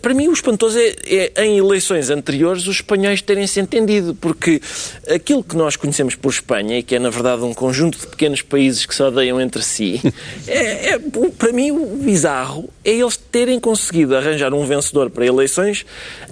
[0.00, 4.60] para mim o espantoso é, é, em eleições anteriores os espanhóis terem se entendido, porque
[5.08, 8.42] aquilo que nós conhecemos por Espanha, e que é na verdade um conjunto de pequenos
[8.42, 10.00] países que se odeiam entre si,
[10.46, 10.98] é, é,
[11.38, 15.84] para mim o bizarro é eles terem conseguido arranjar um vencedor para eleições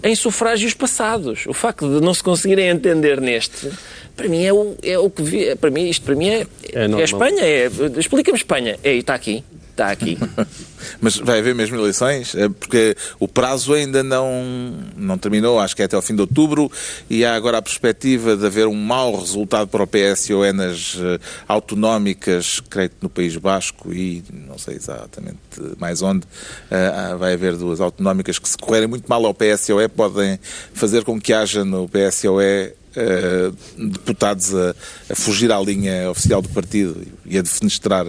[0.03, 1.47] em sufrágios passados.
[1.47, 3.71] O facto de não se conseguirem entender neste
[4.17, 6.85] para mim é o, é o que vi, para mim isto para mim é, é,
[6.87, 8.77] é Espanha é explica-me Espanha.
[8.83, 9.45] É está aqui
[9.79, 10.19] está aqui.
[11.01, 12.35] Mas vai haver mesmo eleições?
[12.35, 16.21] É porque o prazo ainda não, não terminou, acho que é até ao fim de
[16.21, 16.71] outubro,
[17.09, 21.21] e há agora a perspectiva de haver um mau resultado para o PSOE nas uh,
[21.47, 25.39] autonómicas, creio que no País Basco e não sei exatamente
[25.79, 26.27] mais onde.
[26.27, 30.39] Uh, vai haver duas autonómicas que, se correrem muito mal ao PSOE, podem
[30.73, 34.75] fazer com que haja no PSOE Uh, deputados a,
[35.11, 38.05] a, fugir à linha oficial do partido e a defenestrar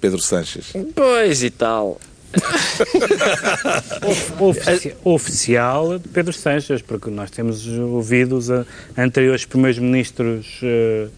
[0.00, 0.72] Pedro Sanches.
[0.94, 2.00] Pois e tal.
[4.38, 8.48] Ofici oficial de Pedro Sanches, porque nós temos ouvido os
[8.96, 11.10] anteriores primeiros ministros uh,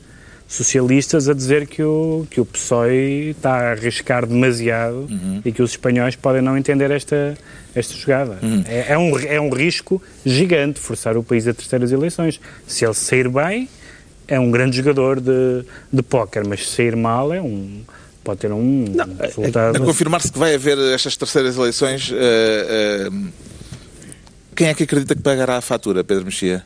[0.49, 5.43] socialistas a dizer que o, que o PSOE está a arriscar demasiado uhum.
[5.45, 7.37] e que os espanhóis podem não entender esta,
[7.75, 8.39] esta jogada.
[8.43, 8.65] Uhum.
[8.67, 12.41] É, é, um, é um risco gigante forçar o país a terceiras eleições.
[12.67, 13.69] Se ele sair bem,
[14.27, 17.83] é um grande jogador de, de póquer, mas se sair mal, é um
[18.23, 19.77] pode ter um não, resultado.
[19.77, 23.29] A, a confirmar-se que vai haver estas terceiras eleições, uh, uh,
[24.55, 26.65] quem é que acredita que pagará a fatura, Pedro Mexia?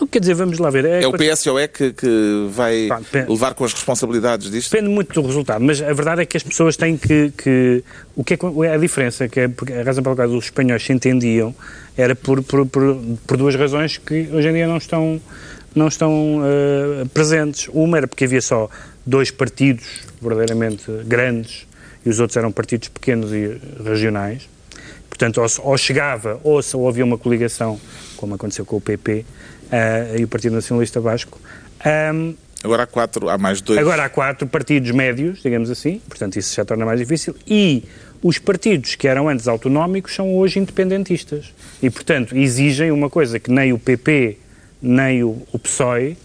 [0.00, 0.84] Não, quer dizer, vamos lá ver.
[0.84, 4.70] É, o PSOE que, que vai Pá, depende- levar com as responsabilidades disto?
[4.70, 7.32] Depende muito do resultado, mas a verdade é que as pessoas têm que.
[7.36, 7.82] que
[8.14, 10.92] o que é que- a diferença, que é a razão pela qual os espanhóis se
[10.92, 11.52] entendiam,
[11.96, 15.20] era por, por, por, por duas razões que hoje em dia não estão,
[15.74, 17.68] não estão eh, presentes.
[17.72, 18.68] Uma era porque havia só
[19.04, 19.86] dois partidos
[20.20, 21.66] verdadeiramente grandes
[22.04, 24.48] e os outros eram partidos pequenos e regionais.
[25.08, 27.80] Portanto, ou, ou chegava ou, ou havia uma coligação,
[28.16, 29.24] como aconteceu com o PP
[29.70, 31.40] eh, e o Partido Nacionalista Vasco.
[31.84, 33.78] Ahm, Agora há quatro, há mais dois.
[33.78, 37.84] Agora há quatro partidos médios, digamos assim, portanto isso já torna mais difícil, e
[38.22, 41.54] os partidos que eram antes autonómicos são hoje independentistas.
[41.82, 44.38] E, portanto, exigem uma coisa que nem o PP
[44.80, 46.16] nem o, o PSOE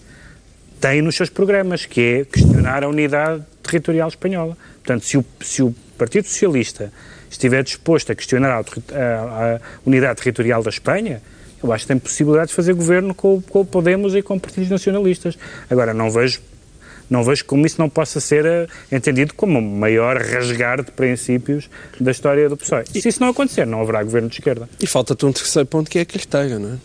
[0.80, 4.58] têm nos seus programas, que é questionar a unidade territorial espanhola.
[4.84, 6.92] Portanto, se o, se o Partido Socialista
[7.30, 11.22] estiver disposto a questionar a, a- a unidade territorial da Espanha,
[11.64, 14.70] eu acho que tem possibilidade de fazer governo com, com o Podemos e com partidos
[14.70, 15.38] nacionalistas.
[15.70, 16.42] Agora, não vejo
[17.10, 21.70] não vejo como isso não possa ser eh, entendido como o maior rasgar de princípios
[22.00, 22.86] da história do PSOE.
[22.92, 24.68] Se isso não acontecer, não haverá governo de esquerda.
[24.82, 26.78] E falta-te um terceiro ponto que é a carteira, não é?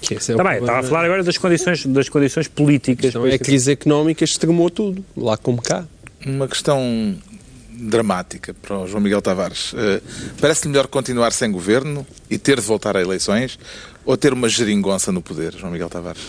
[0.00, 0.60] Que esse é o Está bem, problema.
[0.66, 3.06] estava a falar agora das condições, das condições políticas.
[3.10, 5.84] Então, é a crise económica extremou tudo, lá como cá.
[6.26, 7.14] Uma questão
[7.76, 9.74] dramática para o João Miguel Tavares.
[9.76, 10.00] Eh,
[10.40, 13.58] Parece-lhe melhor continuar sem governo e ter de voltar a eleições
[14.06, 16.22] ou ter uma geringonça no poder, João Miguel Tavares?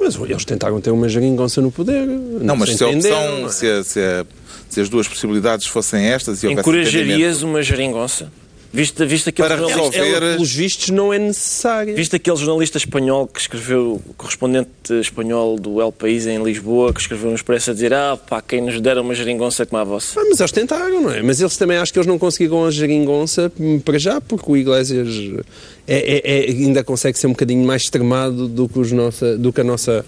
[0.00, 2.06] Mas eles tentaram ter uma geringonça no poder.
[2.06, 3.52] Não, mas se se a entenderam, opção, não é?
[3.52, 4.26] se, a- se a-
[4.68, 8.32] se as duas possibilidades fossem estas e Encorajarias uma geringonça?
[8.76, 11.94] Viste, viste, aquele Para resolver- Ela, pelos vistos, não é necessária.
[11.94, 14.68] viste aquele jornalista espanhol que escreveu, o correspondente
[15.00, 18.60] espanhol do El País em Lisboa, que escreveu no Expresso a dizer ah, pá, quem
[18.60, 20.20] nos dera uma geringonça como a vossa.
[20.20, 21.22] Ah, mas eles tentaram, não é?
[21.22, 24.56] Mas eles também acho que eles não conseguiram a geringonça hum, para já, porque o
[24.56, 25.08] Iglesias
[25.88, 29.52] é, é- é- ainda consegue ser um bocadinho mais extremado do que, os nossa, do
[29.54, 30.04] que a nossa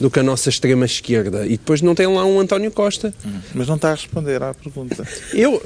[0.00, 1.46] do que a nossa extrema esquerda.
[1.46, 3.14] E depois não tem lá um António Costa.
[3.54, 5.06] Mas não está a responder à pergunta.
[5.32, 5.62] Eu,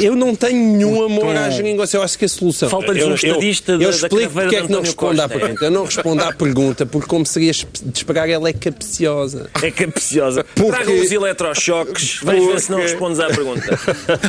[0.00, 1.96] eu não tenho nenhum amor à geringonça.
[1.96, 2.68] Eu acho que a solução.
[2.68, 5.28] Falta-lhes eu, um estadista eu, da- eu da explico porque é que não respondo à
[5.28, 5.64] pergunta.
[5.64, 9.50] Eu não respondo à pergunta porque, como seria de esperar, ela é capciosa.
[9.62, 10.44] É capciosa.
[10.54, 13.78] Porque- Traga os eletrochoques, vais ver se não Porque- respondes à pergunta.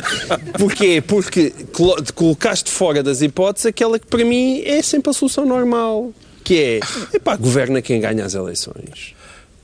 [0.58, 1.02] Porquê?
[1.06, 5.44] Porque colo- te colocaste fora das hipóteses aquela que para mim é sempre a solução
[5.46, 6.12] normal.
[6.44, 6.80] Que
[7.12, 9.15] é, epá, governa quem ganha as eleições.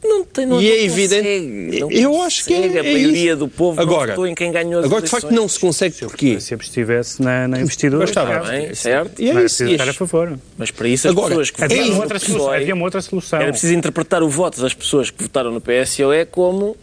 [0.04, 1.22] Não tem, não, e não é evidente.
[1.22, 2.76] consegue, não eu acho que é, consegue.
[2.76, 3.36] é A maioria isso.
[3.38, 5.94] do povo não agora, votou em quem ganhou as Agora, de facto, não se consegue.
[5.94, 6.40] Porquê?
[6.40, 8.74] Se estivesse na, na investidura, Está bem.
[8.74, 9.22] certo?
[9.22, 9.58] E é não isso.
[9.58, 10.38] preciso estar a favor.
[10.58, 12.74] Mas para isso as Agora, pessoas que Havia, votaram uma no outra solução, PSOE, havia
[12.74, 13.40] uma outra solução.
[13.40, 16.76] era preciso interpretar o voto das pessoas que votaram no PSOE como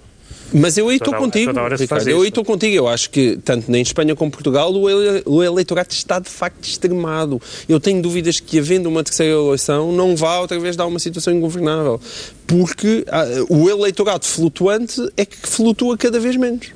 [0.52, 1.46] Mas eu aí estou contigo.
[1.82, 2.02] Ricardo.
[2.10, 2.76] eu aí estou contigo.
[2.76, 6.30] Eu acho que, tanto em Espanha como em Portugal, o, ele- o eleitorado está de
[6.30, 7.40] facto extremado.
[7.68, 11.32] Eu tenho dúvidas que, havendo uma terceira eleição, não vá outra vez dar uma situação
[11.34, 12.02] ingovernável.
[12.48, 16.68] Porque ah, o eleitorado flutuante é que flutua cada vez menos.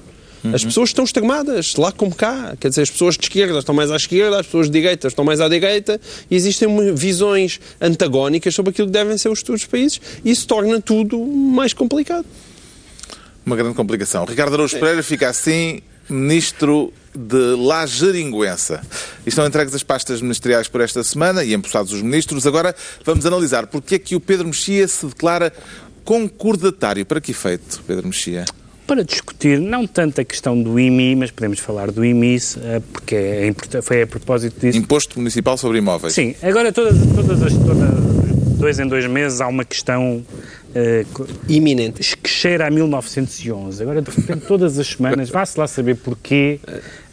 [0.53, 2.53] As pessoas estão extremadas, lá como cá.
[2.59, 5.23] Quer dizer, as pessoas de esquerda estão mais à esquerda, as pessoas de direita estão
[5.23, 10.01] mais à direita, e existem visões antagónicas sobre aquilo que devem ser os futuros países,
[10.23, 12.25] e isso torna tudo mais complicado.
[13.45, 14.25] Uma grande complicação.
[14.25, 18.81] Ricardo Araújo Pereira fica assim ministro de La Geringuença.
[19.25, 22.47] E Estão entregues as pastas ministeriais por esta semana e empossados os ministros.
[22.47, 22.75] Agora
[23.05, 25.53] vamos analisar porque é que o Pedro Mexia se declara
[26.03, 27.05] concordatário.
[27.05, 28.45] Para que efeito, Pedro Mexia?
[28.85, 33.15] Para discutir não tanto a questão do IMI, mas podemos falar do IMIS, eh, porque
[33.15, 34.77] é foi a propósito disso.
[34.77, 36.13] Imposto Municipal sobre Imóveis.
[36.13, 37.89] Sim, agora todas, todas as, todas,
[38.57, 40.23] dois em dois meses há uma questão
[40.75, 42.17] eh, co- Iminente.
[42.17, 43.81] que cheira a 1911.
[43.81, 46.59] Agora, de repente, todas as semanas, vá-se lá saber porquê,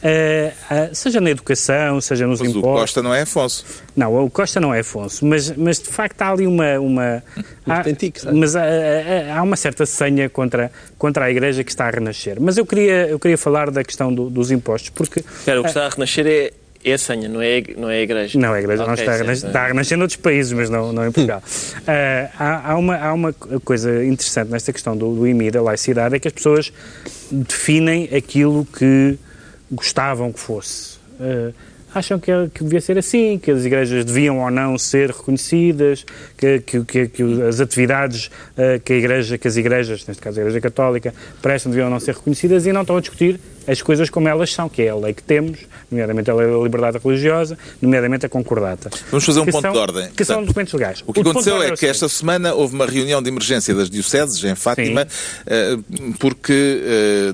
[0.03, 2.81] eh, ah, seja na educação, seja nos Mas o impostos.
[2.81, 3.65] Costa não é Afonso.
[3.97, 6.79] Não, o Costa não é Afonso, mas, mas de facto há ali uma.
[6.81, 7.23] uma
[7.67, 7.83] há,
[8.17, 8.39] sabe?
[8.39, 12.39] mas há, há- há uma certa senha contra, contra a Igreja que está a renascer.
[12.41, 15.21] Mas eu queria, eu queria falar da questão do- dos impostos, porque.
[15.21, 18.03] Espera, o que está a renascer é, é a senha, não é, não é a
[18.03, 18.39] igreja.
[18.39, 21.13] Não, a Igreja não Ok, está está a renascer noutros países, mas não, não em
[21.13, 21.43] Portugal.
[21.87, 26.15] Ah, há, há uma, há uma coisa interessante nesta questão do, do IMI, da laicidade,
[26.15, 26.73] é que as pessoas
[27.31, 29.19] definem aquilo que
[29.71, 30.99] gostavam que fosse.
[31.21, 31.53] Ah,
[31.95, 36.05] acham que, é- que devia ser assim, que as igrejas deviam ou não ser reconhecidas,
[36.37, 40.39] que, que, que- que as atividades ah, que, a igreja, que as igrejas, neste caso
[40.39, 43.81] a Igreja Católica, prestam deviam ou não ser reconhecidas e não estão a discutir as
[43.83, 45.59] coisas como elas são, que é a lei que temos,
[45.91, 48.91] nomeadamente a lei da liberdade religiosa, nomeadamente a concordata.
[49.11, 50.09] Vamos fazer um ponto são- de ordem.
[50.17, 51.03] Que são documentos legais.
[51.07, 53.75] O que ponto de aconteceu é o que esta semana houve uma reunião de emergência
[53.75, 55.07] das dioceses em Fátima,
[55.47, 55.77] eh,
[56.19, 57.33] porque eh,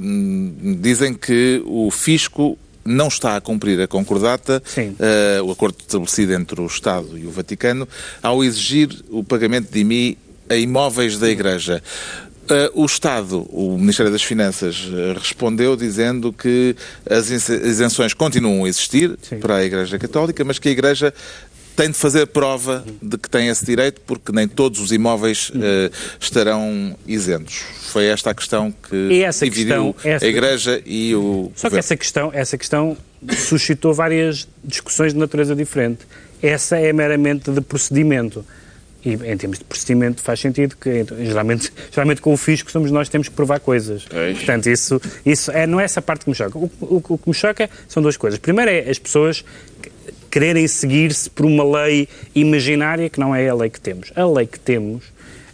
[0.80, 6.60] dizem que o fisco não está a cumprir a concordata, eh, o acordo estabelecido entre
[6.60, 7.88] o Estado e o Vaticano,
[8.22, 10.18] ao exigir o pagamento de IMI
[10.48, 11.82] a imóveis da Igreja.
[12.46, 16.76] Uh, o Estado, o Ministério das Finanças, uh, respondeu dizendo que
[17.10, 19.38] as isenções continuam a existir Sim.
[19.38, 21.12] para a Igreja Católica, mas que a Igreja
[21.76, 25.92] tem de fazer prova de que tem esse direito, porque nem todos os imóveis uh,
[26.18, 27.62] estarão isentos.
[27.92, 29.08] Foi esta a questão que
[29.44, 30.24] dividiu questão, essa...
[30.24, 31.70] a Igreja e o Só governo.
[31.70, 32.96] que essa questão, essa questão
[33.36, 36.00] suscitou várias discussões de natureza diferente.
[36.42, 38.44] Essa é meramente de procedimento.
[39.04, 43.06] E em termos de procedimento faz sentido que, geralmente, geralmente com o fisco somos nós
[43.06, 44.04] que temos que provar coisas.
[44.10, 46.58] É Portanto, isso, isso é, não é essa parte que me choca.
[46.58, 48.38] O, o, o que me choca são duas coisas.
[48.40, 49.44] Primeiro é as pessoas
[50.36, 54.12] quererem seguir-se por uma lei imaginária que não é a lei que temos.
[54.14, 55.02] A lei que temos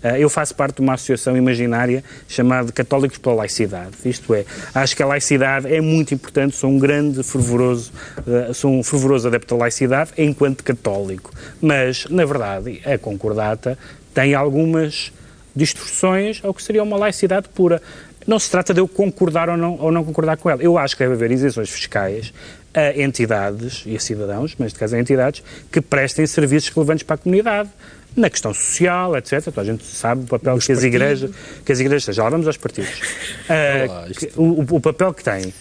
[0.03, 3.93] eh, eu faço parte de uma associação imaginária chamada Católicos pela Laicidade.
[4.05, 7.93] Isto é, acho que a laicidade é muito importante, sou um grande fervoroso,
[8.27, 11.31] eh, sou um fervoroso adepto da laicidade enquanto católico.
[11.61, 13.79] Mas, na verdade, a concordata
[14.13, 15.13] tem algumas
[15.55, 17.81] distorções ao que seria uma laicidade pura.
[18.27, 20.61] Não se trata de eu concordar ou não, ou não concordar com ela.
[20.61, 22.33] Eu acho que deve haver isenções fiscais
[22.75, 27.15] a entidades e a cidadãos, mas neste caso a entidades, que prestem serviços relevantes para
[27.15, 27.71] a comunidade.
[28.15, 29.43] Na questão social, etc.
[29.45, 31.31] Toda a gente sabe o papel que as, igrejas,
[31.65, 32.15] que as igrejas.
[32.15, 33.01] Já lá vamos aos partidos.
[33.49, 35.55] Uh, que, o, o papel que têm.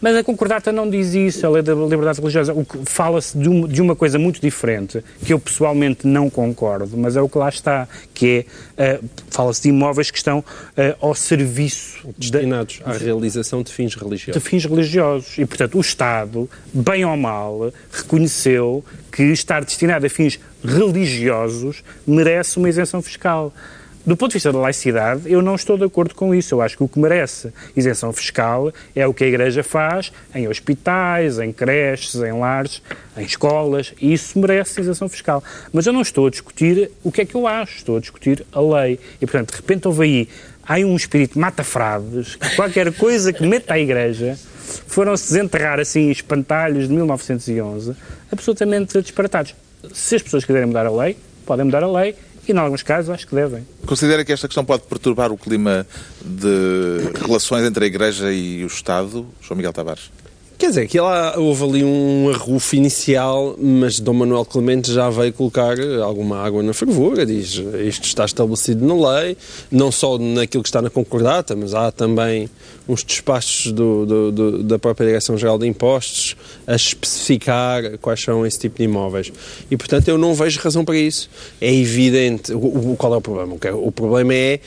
[0.00, 2.54] Mas a concordata não diz isso, a lei da liberdade religiosa.
[2.84, 7.28] Fala-se de, de, uma coisa muito diferente, que eu pessoalmente não concordo, mas é o
[7.28, 10.44] que lá está, que é, uh, fala-se de imóveis que estão uh,
[11.00, 12.08] ao serviço...
[12.16, 14.40] Destinados de, à realização de fins religiosos.
[14.40, 15.38] De fins religiosos.
[15.38, 22.58] E, portanto, o Estado, bem ou mal, reconheceu que estar destinado a fins religiosos merece
[22.58, 23.52] uma isenção fiscal.
[24.06, 26.54] Do ponto de vista da laicidade, eu não estou de acordo com isso.
[26.54, 30.48] Eu acho que o que merece isenção fiscal é o que a Igreja faz em
[30.48, 32.82] hospitais, em creches, em lares,
[33.16, 33.92] em escolas.
[34.00, 35.42] E isso merece isenção fiscal.
[35.72, 38.46] Mas eu não estou a discutir o que é que eu acho, estou a discutir
[38.52, 38.98] a lei.
[39.20, 40.28] E, portanto, de repente houve aí,
[40.66, 44.38] há um espírito mata-frades, que qualquer coisa que meta a Igreja
[44.86, 47.94] foram-se desenterrar assim espantalhos de 1911,
[48.30, 49.54] absolutamente disparatados.
[49.92, 52.14] Se as pessoas quiserem mudar a lei, podem mudar a lei
[52.52, 53.66] e, em alguns casos, acho que devem.
[53.86, 55.86] Considera que esta questão pode perturbar o clima
[56.24, 60.10] de relações entre a Igreja e o Estado, João Miguel Tavares?
[60.58, 65.78] Quer dizer, que houve ali um arrufo inicial, mas Dom Manuel Clemente já veio colocar
[66.02, 69.36] alguma água na fervura, diz isto está estabelecido na lei,
[69.70, 72.50] não só naquilo que está na concordata, mas há também
[72.88, 78.58] uns despachos do, do, do, da própria Direção-Geral de Impostos a especificar quais são esse
[78.58, 79.32] tipo de imóveis.
[79.70, 81.30] E, portanto, eu não vejo razão para isso.
[81.60, 82.52] É evidente.
[82.52, 83.56] O, o qual é o problema?
[83.74, 84.58] O problema é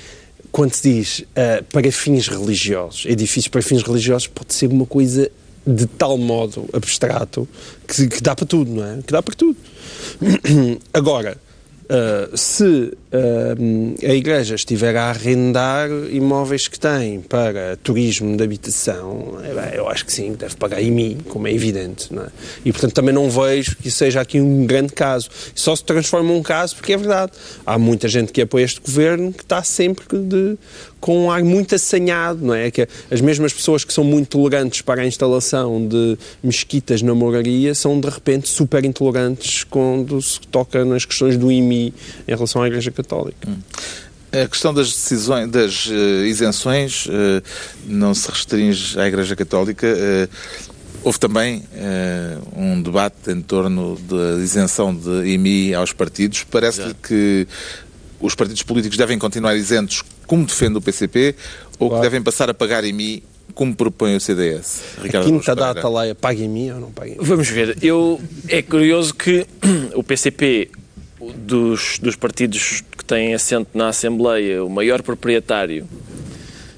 [0.54, 5.30] quando se diz uh, para fins religiosos, edifícios para fins religiosos pode ser uma coisa
[5.66, 7.48] de tal modo abstrato
[7.88, 9.02] que, que dá para tudo, não é?
[9.02, 9.58] Que dá para tudo.
[10.94, 11.38] Agora,
[11.92, 19.78] Uh, se a Igreja estiver a arrendar imóveis que tem para turismo de habitação, é,
[19.78, 22.10] eu acho que sim, deve pagar IMI, como é evidente.
[22.18, 22.28] É?
[22.64, 25.30] E, portanto, também não vejo que seja aqui um grande caso.
[25.54, 27.34] Só se transforma um caso porque é verdade.
[27.66, 30.58] Há muita gente que apoia este governo que está sempre de,
[31.02, 32.72] com um ar muito assanhado, não é?
[32.72, 37.76] Que as mesmas pessoas que são muito tolerantes para a instalação de mesquitas na moraria
[37.76, 41.94] são de repente super intolerantes quando se toca nas questões do IMI
[42.26, 43.01] em relação à Igreja Católica.
[43.48, 43.58] Hum.
[44.32, 47.44] A questão das decisões, das uh, isenções, uh,
[47.86, 49.86] não se restringe à Igreja Católica.
[49.88, 50.30] Uh,
[51.04, 51.64] houve também
[52.56, 56.44] um debate em torno da isenção de IMI aos partidos.
[56.44, 57.48] Parece-lhe que
[58.20, 61.36] os partidos políticos devem continuar isentos como defende o PCP,
[61.78, 62.02] ou claro.
[62.02, 63.22] que devem passar a pagar mim
[63.54, 64.82] como propõe o CDS?
[65.02, 67.24] Ricardo a quinta data lá é paga em mim ou não paga em mim?
[67.24, 67.78] Vamos ver.
[67.82, 69.46] Eu, é curioso que
[69.94, 70.70] o PCP,
[71.36, 75.88] dos, dos partidos que têm assento na Assembleia, o maior proprietário,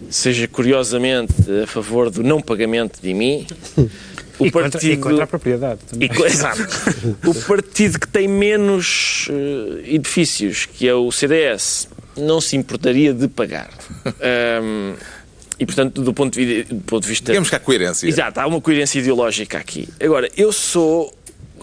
[0.10, 3.46] seja curiosamente a favor do não pagamento de mim.
[4.40, 4.74] O e, partido...
[4.74, 6.10] contra, e contra a propriedade também.
[6.12, 6.68] E, exato.
[7.24, 13.28] o partido que tem menos uh, edifícios, que é o CDS, não se importaria de
[13.28, 13.70] pagar.
[14.64, 14.96] Um,
[15.60, 17.32] e, portanto, do ponto, de, do ponto de vista...
[17.32, 18.08] Digamos que há coerência.
[18.08, 19.88] Exato, há uma coerência ideológica aqui.
[20.02, 21.14] Agora, eu sou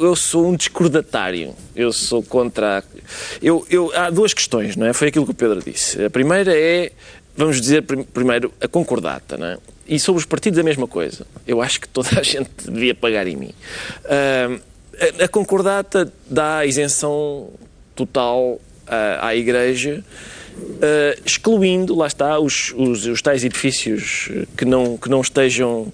[0.00, 1.54] eu sou um discordatário.
[1.76, 2.82] Eu sou contra.
[3.42, 4.92] Eu, eu, há duas questões, não é?
[4.92, 6.02] Foi aquilo que o Pedro disse.
[6.04, 6.92] A primeira é,
[7.36, 9.58] vamos dizer primeiro, a concordata, não é?
[9.86, 11.26] E sobre os partidos, a mesma coisa.
[11.46, 13.52] Eu acho que toda a gente devia pagar em mim.
[14.04, 14.60] Uh,
[15.22, 17.48] a, concordata dá isenção
[17.94, 18.60] total uh,
[19.20, 20.04] à Igreja
[20.56, 25.92] uh, excluindo, lá está, os, os, os, tais edifícios que não, que não estejam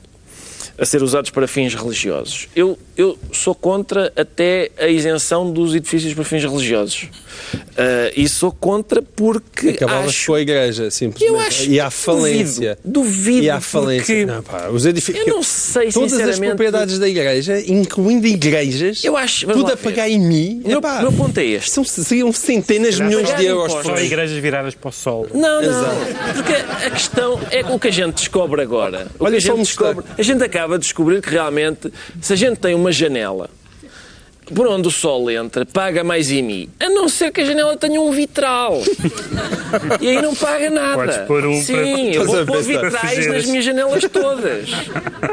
[0.78, 2.48] a ser usados para fins religiosos.
[2.54, 7.08] Eu, eu sou contra até a isenção dos edifícios para fins religiosos.
[7.54, 10.26] Uh, e sou contra porque Acabava acho...
[10.26, 11.30] com a igreja, simplesmente.
[11.32, 12.78] Eu acho, e à falência.
[12.84, 14.04] Duvido, duvido e à falência.
[14.06, 14.26] porque...
[14.26, 15.26] Não, pá, os edifícios...
[15.26, 16.48] Eu não sei, Todas as sinceramente...
[16.48, 19.82] propriedades da igreja, incluindo igrejas, Eu acho- vamos tudo a ver.
[19.82, 20.62] pagar em mim.
[20.64, 21.70] O meu, epá, meu ponto é este.
[21.70, 24.00] são, seriam centenas de milhões de euros por ano.
[24.00, 25.26] igrejas viradas para o sol.
[25.34, 25.84] Não, não.
[26.34, 26.52] Porque
[26.86, 29.08] a questão é o que a gente descobre agora.
[29.18, 30.04] O Olha, que a só gente descobre.
[30.16, 33.48] A gente acaba de descobrir que realmente, se a gente tem uma janela
[34.54, 36.68] por onde o sol entra, paga mais IMI.
[36.80, 38.80] A não ser que a janela tenha um vitral.
[40.00, 40.94] E aí não paga nada.
[40.96, 44.68] Podes pôr um Sim, para- eu vou pôr vitrais nas minhas janelas todas.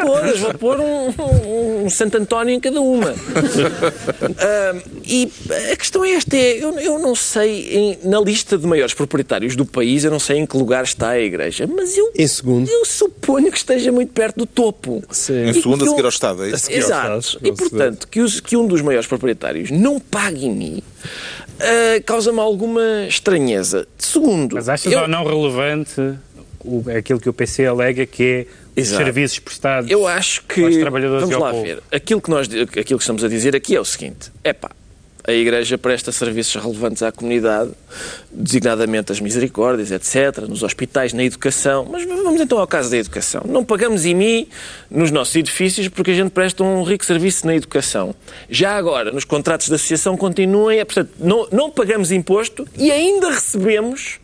[0.02, 0.40] Todas.
[0.40, 3.14] Vou pôr um, um, um Santo António em cada uma.
[5.06, 5.30] E
[5.72, 9.56] a questão é esta: é, eu, eu não sei, em- na lista de maiores proprietários
[9.56, 12.70] do país, eu não sei em que lugar está a igreja, mas eu, Em segundo.
[12.70, 15.04] eu suponho que esteja muito perto do topo.
[15.12, 15.46] Sim.
[15.50, 16.72] Em segundo, a seguir ao Estado, é isso?
[16.72, 17.40] Exato.
[17.44, 20.84] E portanto, que, os- que um dos maiores proprietários não pague em mim
[21.60, 23.88] ah, causa-me alguma estranheza.
[23.98, 26.00] Segundo, Mas achas eu- ou não relevante
[26.64, 28.24] o, aquilo que o PC alega que
[28.76, 29.04] é Exato.
[29.04, 30.64] serviços prestados Eu acho que.
[30.64, 31.64] aos trabalhadores Vamos lá povo?
[31.64, 31.84] ver.
[31.92, 34.72] Aquilo que, nós, aquilo que estamos a dizer aqui é o seguinte: é pá.
[35.26, 37.72] A Igreja presta serviços relevantes à comunidade,
[38.30, 41.88] designadamente as misericórdias, etc., nos hospitais, na educação.
[41.90, 43.42] Mas vamos então ao caso da educação.
[43.48, 44.50] Não pagamos IMI
[44.92, 48.14] nos nossos edifícios porque a gente presta um rico serviço na educação.
[48.50, 53.30] Já agora, nos contratos de associação continuem, é, portanto, não, não pagamos imposto e ainda
[53.30, 54.20] recebemos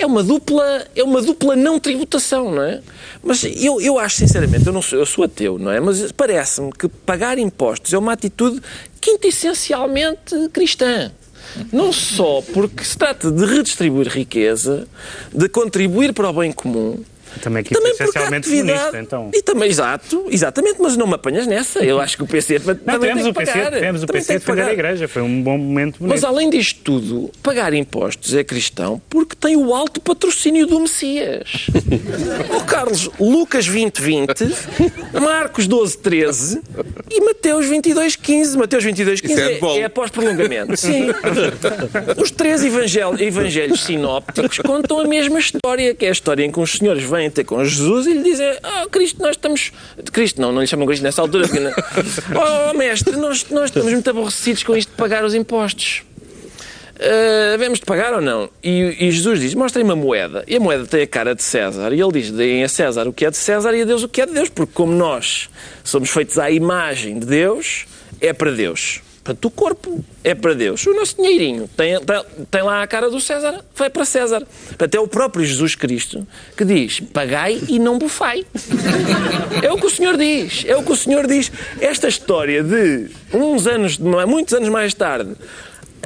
[0.00, 2.80] é uma dupla, é uma dupla não tributação, não é?
[3.22, 5.78] Mas eu, eu acho, sinceramente, eu, não sou, eu sou ateu, não é?
[5.78, 8.60] Mas parece-me que pagar impostos é uma atitude
[9.00, 11.12] quintessencialmente cristã.
[11.72, 14.86] Não só porque se trata de redistribuir riqueza,
[15.34, 17.02] de contribuir para o bem comum,
[17.42, 19.30] Também que também é essencialmente feminista, então.
[19.34, 21.80] E também, exato, exatamente, mas não me apanhas nessa.
[21.84, 24.20] Eu acho que o PC Não, também tivemos tem o que PC, tivemos o Também
[24.22, 25.08] PC tem a que defender a igreja.
[25.08, 26.10] Foi um bom momento bonito.
[26.14, 31.66] Mas além disto tudo, pagar impostos é cristão porque tem o alto patrocínio do Messias.
[32.50, 34.30] Ó Carlos, Lucas 20, 20,
[35.20, 36.60] Marcos 12, 13
[37.10, 38.58] e Mateus 22, 15.
[38.58, 40.76] Mateus 22, 15 Isso é é, é após prolongamento.
[40.78, 41.08] Sim.
[42.20, 46.60] Os três evangel- evangelhos sinópticos contam a mesma história, que é a história em que
[46.60, 49.72] os senhores vêm ter com Jesus e lhe dizem: Ah, Cristo, nós estamos.
[50.12, 51.48] Cristo, não, não lhe chamam Cristo nessa altura.
[51.48, 51.60] porque
[52.34, 56.02] Oh, mestre, nós, nós estamos muito aborrecidos com isto de pagar os impostos.
[56.96, 58.48] Uh, devemos de pagar ou não?
[58.62, 60.44] E, e Jesus diz: mostrem-me a moeda.
[60.46, 61.92] E a moeda tem a cara de César.
[61.92, 64.08] E ele diz: deem a César o que é de César e a Deus o
[64.08, 64.48] que é de Deus.
[64.48, 65.50] Porque, como nós
[65.82, 67.86] somos feitos à imagem de Deus,
[68.20, 69.00] é para Deus.
[69.22, 70.86] Portanto, o corpo é para Deus.
[70.86, 71.94] O nosso dinheirinho tem,
[72.50, 74.46] tem, lá a cara do César, vai para César.
[74.68, 78.46] Portanto, é o próprio Jesus Cristo que diz: pagai e não bufai.
[79.62, 80.64] É o que o Senhor diz.
[80.66, 81.52] É o que o Senhor diz.
[81.80, 85.34] Esta história de uns anos, muitos anos mais tarde,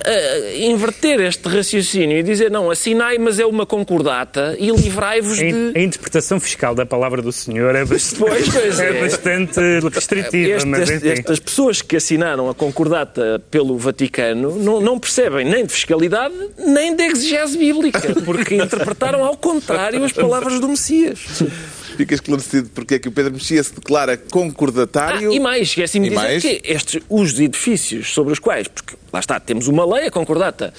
[0.01, 5.73] uh, inverter este raciocínio e dizer não, assinai, mas é uma concordata e livrai-vos de.
[5.75, 9.01] a interpretação fiscal da palavra do Senhor é bastante, Pois, pois é é.
[9.01, 9.61] bastante
[9.93, 10.51] restritiva.
[10.57, 15.65] Este- mas, este- estas pessoas que assinaram a concordata pelo Vaticano não, não percebem nem
[15.67, 21.21] de fiscalidade nem de exegese bíblica, porque interpretaram ao contrário as palavras do Messias.
[21.97, 25.33] Fica esclarecido porque é que o Pedro Mexia se declara Ah, concordatário.
[25.33, 26.43] e mais, esqueci-me de dizer mais?
[26.43, 30.73] que estes, os edifícios sobre os quais, porque lá está, temos uma lei, a concordata,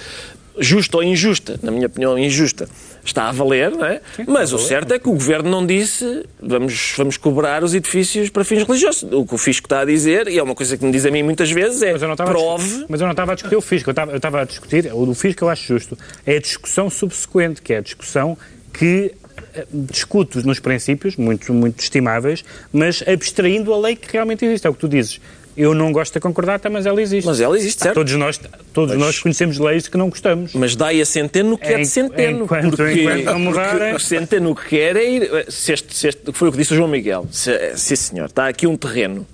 [0.58, 2.68] justa ou injusta, na minha opinião, injusta,
[3.04, 4.02] está a valer, não é?
[4.26, 8.44] Mas o certo é que o governo não disse vamos, vamos cobrar os edifícios para
[8.44, 9.04] fins religiosos.
[9.12, 11.12] O que o fisco está a dizer, e é uma coisa que me diz a
[11.12, 12.86] mim muitas vezes, é Mas eu não estava a prove.
[12.88, 15.06] mas eu não estava a discutir o fisco, eu estava, eu estava a discutir, o
[15.06, 18.38] do fisco eu acho justo, é a discussão subsequente, que é a discussão
[18.74, 19.12] que
[19.56, 24.68] eh, discute nos princípios, muito, muito estimáveis, mas abstraindo a lei que realmente existe.
[24.68, 25.20] É o que tu dizes.
[25.58, 27.26] Eu não gosto da concordata, mas ela existe.
[27.26, 27.96] Mas ela existe, certo?
[27.96, 28.38] Todos nós,
[28.74, 30.54] todos nós conhecemos leis que não gostamos.
[30.54, 32.44] Mas dai a centeno o que é de centeno.
[32.44, 35.46] enquanto- porque, enquanto mudarem- porque o centeno o que quer é ir.
[35.50, 37.26] Se este, se este- foi o que disse o João Miguel.
[37.32, 39.26] Se, sim, senhor, está aqui um terreno,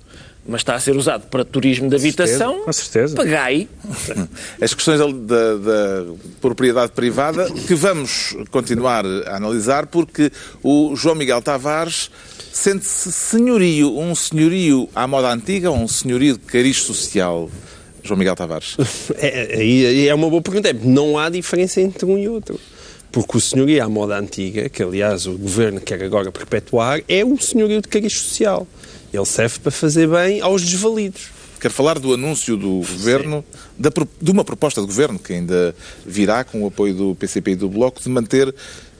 [0.46, 2.62] mas está a ser usado para turismo de habitação.
[2.64, 3.14] com certeza.
[3.14, 3.68] Pagai.
[4.60, 10.30] As questões da, da- da propriedade privada que vamos continuar a analisar porque
[10.62, 12.10] o João Miguel Tavares
[12.52, 17.48] sente-se senhorio, um senhorio à moda antiga ou um senhorio de cariz social.
[18.02, 18.76] João Miguel Tavares.
[19.14, 20.68] É, aí é uma boa pergunta.
[20.68, 22.58] É, não há diferença entre um e outro.
[23.12, 27.38] Porque o senhorio à moda antiga, que aliás o governo quer agora perpetuar, é um
[27.38, 28.66] senhorio de cariz social.
[29.12, 31.30] Ele serve para fazer bem aos desvalidos.
[31.60, 33.44] Quero falar do anúncio do Governo,
[33.78, 33.90] da
[34.20, 37.68] de uma proposta de Governo que ainda virá com o apoio do PCP e do
[37.68, 38.52] Bloco de manter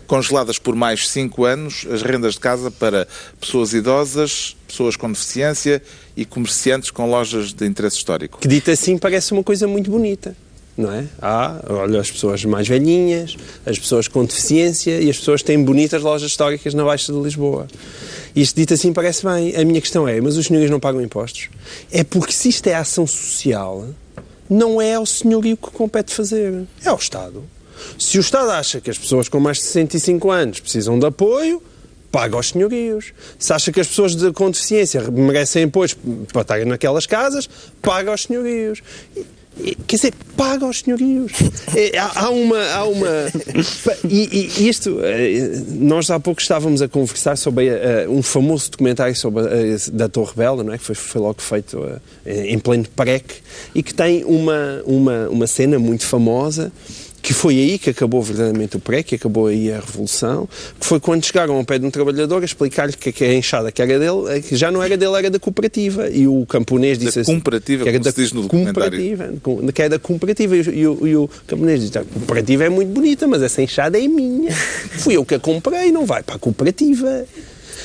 [0.06, 3.08] congeladas por mais cinco anos as rendas de casa para
[3.40, 5.82] pessoas idosas, pessoas com deficiência
[6.16, 8.38] e comerciantes com lojas de interesse histórico.
[8.38, 10.36] Que dito assim parece uma coisa muito bonita.
[10.76, 11.04] Não é?
[11.20, 15.62] Há, olha, as pessoas mais velhinhas, as pessoas com deficiência e as pessoas que têm
[15.62, 17.66] bonitas lojas históricas na Baixa de Lisboa.
[18.34, 19.54] Isto dito assim parece bem.
[19.54, 21.50] A minha questão é, mas os senhores não pagam impostos?
[21.90, 23.86] É porque se isto é ação social,
[24.48, 27.44] não é ao senhorio que compete fazer, é ao Estado.
[27.98, 31.62] Se o Estado acha que as pessoas com mais de 65 anos precisam de apoio,
[32.10, 33.12] paga aos senhorios.
[33.38, 35.88] Se acha que as pessoas de, com deficiência merecem apoio
[36.32, 37.48] para estarem naquelas casas,
[37.80, 38.82] paga aos senhorios.
[39.86, 41.32] Quer dizer, paga aos senhorios.
[41.74, 42.62] É, há, há, uma.
[42.74, 43.08] Há uma
[44.06, 49.16] e, e, isto, eh, nós há pouco estávamos a conversar sobre uh, um famoso documentário
[49.16, 50.76] sobre, uh, da Torre Bela, não é?
[50.76, 53.36] que foi, foi logo feito uh, em pleno PREC,
[53.74, 56.70] e que tem uma, uma, uma cena muito famosa
[57.22, 60.48] que foi aí que acabou verdadeiramente o pré, que acabou aí a revolução,
[60.78, 63.80] que foi quando chegaram ao pé de um trabalhador a explicar-lhe que a enxada que
[63.80, 66.10] era dele, que já não era dele, era da cooperativa.
[66.10, 67.34] E o camponês disse da assim...
[67.34, 69.32] Comparativa, que era da se diz no cooperativa,
[69.72, 70.56] que era da cooperativa.
[70.56, 74.08] E, o, e o camponês disse, a cooperativa é muito bonita, mas essa enxada é
[74.08, 74.50] minha.
[74.98, 77.24] Fui eu que a comprei, não vai para a cooperativa.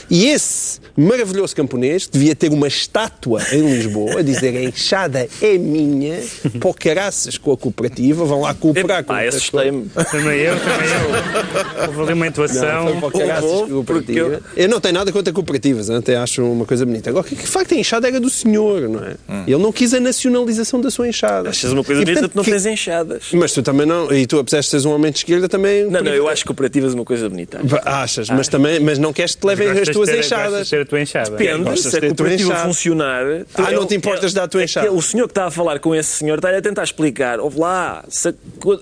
[0.09, 5.57] E esse maravilhoso camponês devia ter uma estátua em Lisboa a dizer a enxada é
[5.57, 6.19] minha,
[6.59, 9.87] pô caraças com a cooperativa, vão lá cooperar com Ah, a assustei-me.
[10.11, 11.87] Também eu, também eu.
[11.87, 12.85] Houve ali uma intuação.
[12.85, 14.41] Não, foi para o caraças com a cooperativa.
[14.55, 14.69] Eu...
[14.69, 17.09] não tenho nada contra cooperativas, até acho uma coisa bonita.
[17.09, 19.15] Agora, que de facto a enxada era do senhor, não é?
[19.45, 21.49] Ele não quis a nacionalização da sua enxada.
[21.49, 23.23] Achas uma coisa E, bonita, portanto, tu não que- tens enxadas.
[23.33, 25.85] Mas tu também não, e tu apesar de seres um homem de esquerda também...
[25.89, 27.59] Não, não, eu acho cooperativas uma coisa bonita.
[27.85, 30.69] Achas, mas também mas não queres que te levem as tuas ter- enxadas.
[30.69, 31.37] ter a tua enxada.
[31.37, 33.25] Depende, Gostas se a ter a cooperativa funcionar...
[33.55, 34.91] Ah, não te importas dar a tua é enxada.
[34.91, 37.39] O senhor que está a falar com esse senhor está a tentar explicar.
[37.39, 38.03] Ouve lá,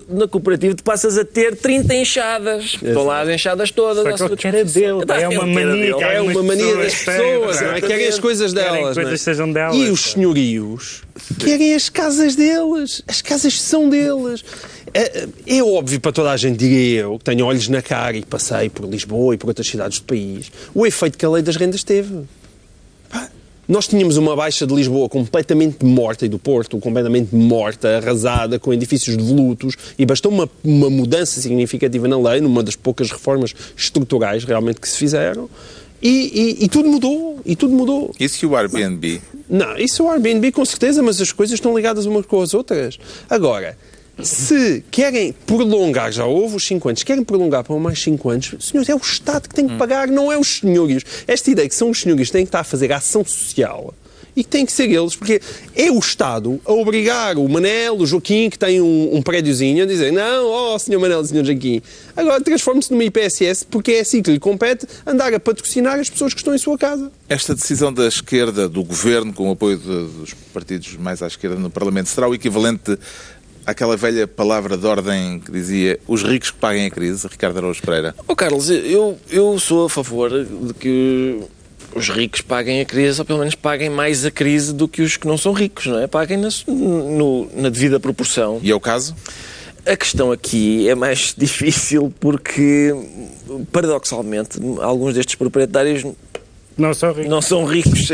[0.10, 2.78] na cooperativa tu passas a ter 30 enxadas.
[2.82, 4.20] Estão lá as enxadas todas.
[4.20, 5.96] Só que dele, é uma mania.
[6.06, 7.82] É uma mania das pessoas é?
[7.82, 8.98] Querem as coisas delas.
[8.98, 9.76] é?
[9.76, 11.04] E os senhorios
[11.40, 13.02] querem as casas deles.
[13.08, 14.44] As casas são deles.
[14.94, 18.24] É, é óbvio para toda a gente, diria eu, que tenho olhos na cara e
[18.24, 21.56] passei por Lisboa e por outras cidades do país, o efeito que a lei das
[21.56, 22.24] rendas teve.
[23.68, 28.72] Nós tínhamos uma baixa de Lisboa completamente morta e do Porto completamente morta, arrasada, com
[28.72, 33.56] edifícios de lutos, e bastou uma, uma mudança significativa na lei, numa das poucas reformas
[33.76, 35.50] estruturais realmente que se fizeram,
[36.00, 38.14] e, e- e tudo mudou, e tudo mudou.
[38.20, 39.20] Isso e o Airbnb.
[39.50, 42.54] Não, isso é o Airbnb com certeza, mas as coisas estão ligadas umas com as
[42.54, 43.00] outras.
[43.28, 43.76] Agora,
[44.24, 48.56] se querem prolongar, já houve os 5 anos, se querem prolongar para mais 5 anos,
[48.60, 51.04] senhores, é o Estado que tem que pagar, não é os senhores.
[51.28, 53.94] Esta ideia que são os senhores que têm que estar a fazer ação social
[54.38, 55.40] e que têm que ser eles, porque
[55.74, 59.88] é o Estado a obrigar o Manel, o Joaquim, que tem um, um prédiozinho, a
[59.88, 61.82] dizer não, ó, senhor Manel, senhor Joaquim,
[62.18, 66.34] agora transforme-se numa IPSS porque é assim que lhe compete andar a patrocinar as pessoas
[66.34, 67.10] que estão em sua casa.
[67.30, 69.86] Esta decisão da esquerda, do governo, com o apoio de-
[70.20, 72.98] dos partidos mais à esquerda no Parlamento, será o equivalente
[73.66, 77.82] àquela velha palavra de ordem que dizia os ricos que paguem a crise, Ricardo Araújo
[77.82, 78.16] Pereira?
[78.28, 81.40] Oh, Carlos, eu, eu sou a favor de que
[81.96, 85.16] os ricos paguem a crise, ou pelo menos paguem mais a crise do que os
[85.18, 86.08] que não são ricos, não é?
[86.08, 88.60] Paguem na, no- na devida proporção.
[88.62, 89.16] E é o caso?
[89.86, 92.94] A questão aqui é mais difícil porque,
[93.72, 96.04] paradoxalmente, alguns destes proprietários
[96.78, 97.30] Não só rico.
[97.30, 98.10] não são ricos.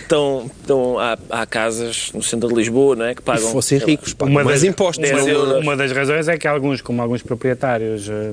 [0.00, 3.52] estão, estão, há, há casas no centro de Lisboa não é, que Se pagam.
[3.52, 5.10] fossem sei lá, ricos, pagam mais das, impostos.
[5.10, 5.62] uma, euros.
[5.62, 8.32] uma das razões é que alguns, como alguns proprietários, eh,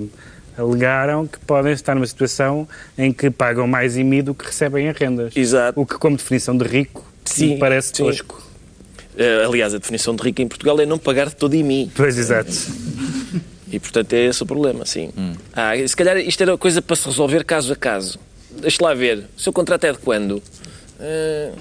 [0.57, 4.91] alegaram que podem estar numa situação em que pagam mais IMI do que recebem em
[4.91, 5.35] rendas.
[5.35, 5.79] Exato.
[5.79, 8.03] O que, como definição de rico, Sim, parece sim.
[8.03, 8.41] tosco.
[9.17, 11.91] Eh, aliás, a definição de rico em Portugal é não pagar de todo IMI.
[11.95, 12.51] Pois, exato.
[13.71, 15.11] E, portanto, é esse o problema, sim.
[15.53, 18.19] Ah, se calhar isto era coisa para se resolver caso a caso.
[18.59, 19.25] Deixa lá ver.
[19.37, 20.41] O seu contrato é de quando?
[20.99, 21.51] Eh,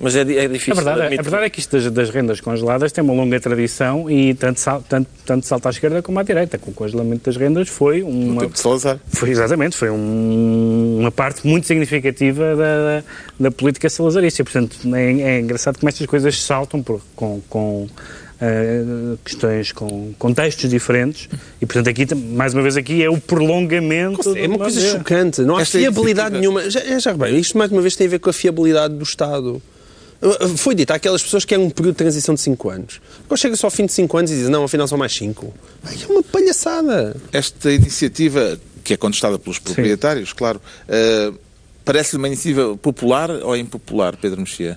[0.00, 0.76] mas é, é A difícil.
[0.76, 4.08] verdade, é- a verdade é que isto das, das rendas congeladas tem uma longa tradição
[4.08, 6.56] e tanto, sal- tanto, tanto salta à esquerda como à direita.
[6.56, 9.00] Com o congelamento das rendas foi uma, tempo de Salazar.
[9.08, 13.04] Foi, exatamente, foi um- uma parte muito significativa da, da,
[13.40, 14.42] da política salazarista.
[14.42, 17.88] E, Portanto, é, é engraçado como estas coisas saltam por, com, com
[18.40, 21.28] eh, questões, com contextos diferentes.
[21.60, 24.36] E, portanto, aqui, mais uma vez, aqui é o prolongamento...
[24.36, 25.40] É uma coisa chocante.
[25.42, 26.70] Não há Esta fiabilidade iniciativa- nenhuma.
[26.70, 29.60] Já, já repare, isto mais uma vez tem a ver com a fiabilidade do Estado.
[30.20, 33.00] Uh, Foi dito àquelas pessoas que é um período de transição de 5 anos.
[33.24, 35.54] Agora chega só ao fim de 5 anos e diz, não, afinal são mais 5.
[35.84, 37.16] É uma palhaçada.
[37.32, 41.32] Esta iniciativa, que é contestada pelos proprietários, claro, eh,
[41.84, 44.76] parece uma iniciativa popular ou impopular, Pedro Mexia?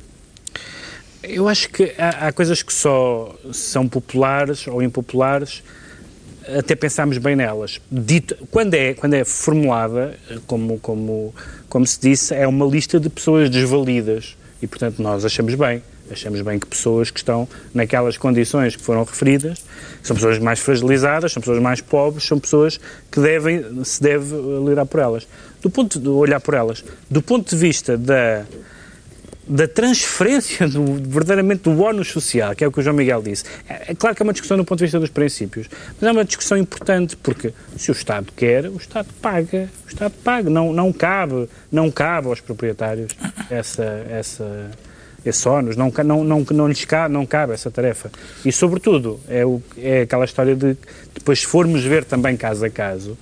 [1.23, 5.61] Eu acho que há, há coisas que só são populares ou impopulares
[6.57, 7.79] até pensámos bem nelas.
[7.91, 10.17] Dito, quando, é, quando é formulada,
[10.47, 11.33] como, como,
[11.69, 14.35] como se disse, é uma lista de pessoas desvalidas.
[14.61, 15.83] E, portanto, nós achamos bem.
[16.09, 19.63] Achamos bem que pessoas que estão naquelas condições que foram referidas
[20.03, 22.77] são pessoas mais fragilizadas, são pessoas mais pobres, são pessoas
[23.09, 24.35] que devem, se deve
[24.67, 25.25] lidar por elas.
[25.61, 28.45] Do ponto de olhar por elas, do ponto de vista da,
[29.51, 33.43] da transferência do, verdadeiramente do ónus social, que é o que o João Miguel disse.
[33.67, 35.67] É, é, claro que é uma discussão do ponto de vista dos princípios,
[35.99, 39.69] mas é uma discussão importante, porque se o Estado quer, o Estado paga.
[39.85, 40.49] O Estado paga.
[40.49, 43.11] Não, não, cabe, não cabe aos proprietários
[43.49, 44.71] essa, essa,
[45.25, 48.09] esse ónus, não, não, não, não lhes cabe, não cabe essa tarefa.
[48.45, 50.77] E, sobretudo, é, o, é aquela história de,
[51.13, 53.17] depois, se formos ver também caso a caso,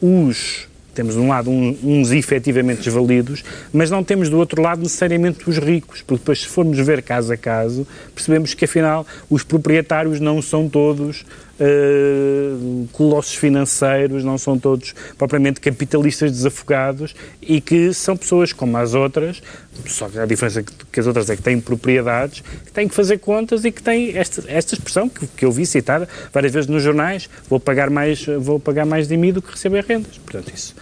[0.00, 0.66] os
[0.98, 5.56] temos de um lado uns efetivamente desvalidos, mas não temos do outro lado necessariamente os
[5.56, 10.42] ricos, porque depois se formos ver caso a caso, percebemos que afinal os proprietários não
[10.42, 11.24] são todos
[11.60, 18.94] uh, colossos financeiros, não são todos propriamente capitalistas desafogados e que são pessoas como as
[18.94, 19.42] outras,
[19.86, 23.18] só que a diferença que as outras é que têm propriedades, que têm que fazer
[23.18, 26.82] contas e que têm esta, esta expressão que, que eu vi citada várias vezes nos
[26.82, 30.18] jornais, vou pagar mais, vou pagar mais de mim do que receber rendas.
[30.18, 30.74] Portanto, isso,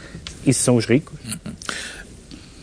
[0.46, 1.18] isso são os ricos.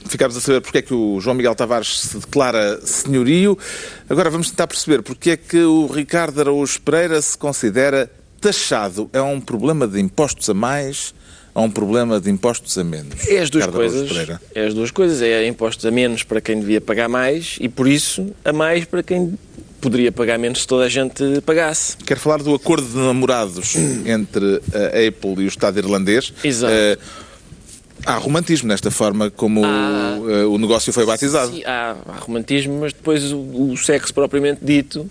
[0.06, 3.58] Ficámos a saber porque é que o João Miguel Tavares se declara senhorio.
[4.10, 9.10] Agora vamos tentar perceber porque é que o Ricardo Araújo Pereira se considera taxado.
[9.14, 11.14] É um problema de impostos a mais
[11.54, 13.28] ou um problema de impostos a menos?
[13.28, 14.40] É as duas Ricardo coisas.
[14.56, 15.22] É as duas coisas.
[15.22, 19.04] É impostos a menos para quem devia pagar mais e, por isso, a mais para
[19.04, 19.38] quem
[19.80, 21.98] poderia pagar menos se toda a gente pagasse.
[21.98, 23.76] Quero falar do acordo de namorados
[24.06, 26.34] entre a Apple e o Estado irlandês.
[26.44, 26.74] Exato.
[26.74, 27.23] Uh,
[28.06, 31.54] Há romantismo nesta forma como há, o, eh, o, negócio foi batizado.
[31.54, 35.10] Sim, há, há romantismo, mas depois o, o, sexo propriamente dito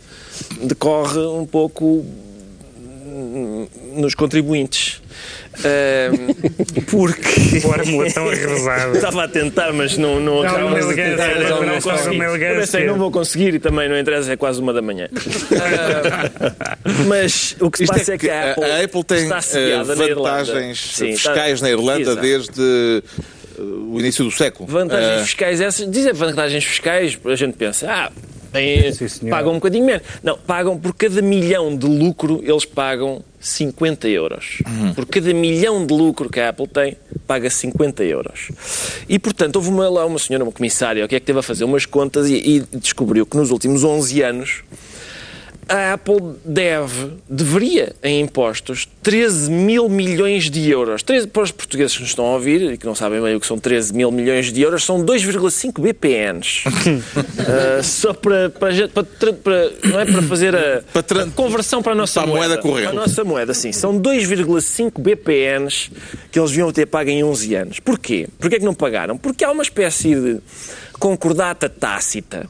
[0.61, 2.05] decorre um pouco
[3.95, 5.03] nos contribuintes.
[5.59, 7.61] Uh, porque.
[7.61, 8.97] Fórmula tão arrasada.
[8.97, 12.19] Estava a tentar, mas não, não, não, não, tentar, não, não consegui.
[12.19, 15.09] Pensei, não vou conseguir e também não interessa, é quase uma da manhã.
[15.53, 19.05] Uh, mas o que se Isto passa é que, é que a, Apple a Apple
[19.05, 21.67] tem eh, vantagens Sim, fiscais está...
[21.67, 22.21] na Irlanda Exato.
[22.21, 23.03] desde
[23.59, 24.69] eh, o início do século.
[24.69, 25.25] Vantagens uh...
[25.25, 25.91] fiscais essas.
[25.91, 28.13] Dizer vantagens fiscais, a gente pensa, ah,
[28.53, 28.93] Bem,
[29.31, 30.03] pagam um bocadinho menos.
[30.23, 34.59] Não, pagam por cada milhão de lucro, eles pagam 50 euros.
[34.67, 34.95] Uhum.
[34.95, 36.97] Por cada milhão de lucro que a Apple tem,
[37.27, 38.51] paga 50 euros.
[39.09, 41.65] E, portanto, houve uma, lá uma senhora, uma comissária, que é que teve a fazer
[41.65, 44.63] umas contas e, e descobriu que nos últimos 11 anos
[45.69, 51.03] a Apple deve, deveria, em impostos, 13 mil milhões de euros.
[51.03, 53.41] 13, para os portugueses que nos estão a ouvir e que não sabem bem o
[53.41, 56.65] que são 13 mil milhões de euros, são 2,5 BPNs.
[56.67, 60.83] uh, só para, para, para, para, não é, para fazer a,
[61.23, 62.49] a conversão para a nossa para moeda.
[62.49, 62.89] moeda corrente.
[62.89, 63.73] Para a nossa moeda, sim.
[63.73, 65.91] São 2,5 BPNs
[66.31, 67.81] que eles deviam ter pago em 11 anos.
[67.81, 68.29] Porquê?
[68.39, 69.17] Porquê é que não pagaram?
[69.17, 70.41] Porque há uma espécie de
[70.99, 72.49] concordata tácita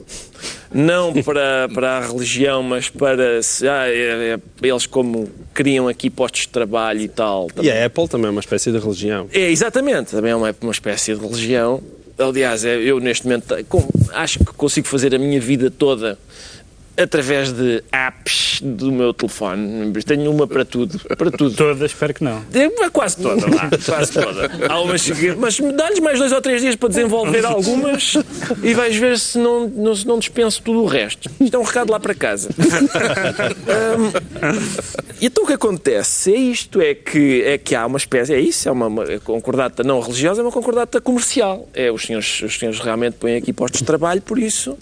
[0.74, 6.42] não para, para a religião, mas para ah, é, é, eles como criam aqui postos
[6.42, 7.48] de trabalho e tal.
[7.48, 7.70] Também.
[7.70, 9.28] E a Apple também é uma espécie de religião.
[9.32, 11.82] É, exatamente, também é uma, uma espécie de religião.
[12.18, 13.54] Aliás, é, eu neste momento
[14.12, 16.18] acho que consigo fazer a minha vida toda
[16.96, 19.92] através de apps do meu telefone.
[20.04, 20.98] Tenho uma para tudo.
[21.16, 21.54] Para tudo.
[21.54, 22.42] Toda, espero que não.
[22.52, 23.70] É, quase toda, lá.
[23.84, 24.50] Quase toda.
[24.68, 28.14] Há umas, mas dá-lhes mais dois ou três dias para desenvolver algumas
[28.62, 31.30] e vais ver se não, não, se não dispenso tudo o resto.
[31.40, 32.48] Isto é um recado lá para casa.
[33.98, 34.12] um,
[35.20, 38.40] e então o que acontece é isto, é que, é que há uma espécie, é
[38.40, 41.68] isso, é uma, uma concordata não religiosa, é uma concordata comercial.
[41.72, 44.76] É, os senhores, os senhores realmente põem aqui postos de trabalho, por isso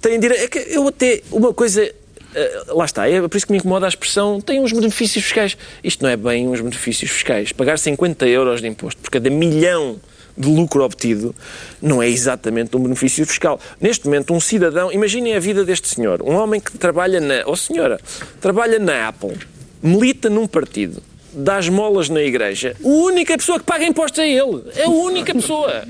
[0.00, 0.44] têm direito.
[0.44, 1.63] É que eu até, uma coisa.
[1.66, 5.56] Uh, lá está, é por isso que me incomoda a expressão tem uns benefícios fiscais.
[5.82, 7.52] Isto não é bem uns benefícios fiscais.
[7.52, 10.00] Pagar 50 euros de imposto por cada milhão
[10.36, 11.34] de lucro obtido
[11.80, 13.60] não é exatamente um benefício fiscal.
[13.80, 17.56] Neste momento, um cidadão, imaginem a vida deste senhor, um homem que trabalha na, ou
[17.56, 18.00] senhora,
[18.40, 19.38] trabalha na Apple,
[19.82, 21.02] milita num partido,
[21.34, 24.62] dá esmolas na igreja, a única pessoa que paga impostos é ele.
[24.76, 25.84] É a única pessoa.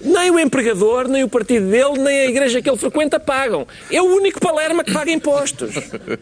[0.00, 3.66] Nem o empregador, nem o partido dele, nem a igreja que ele frequenta pagam.
[3.90, 5.74] É o único Palerma que paga impostos.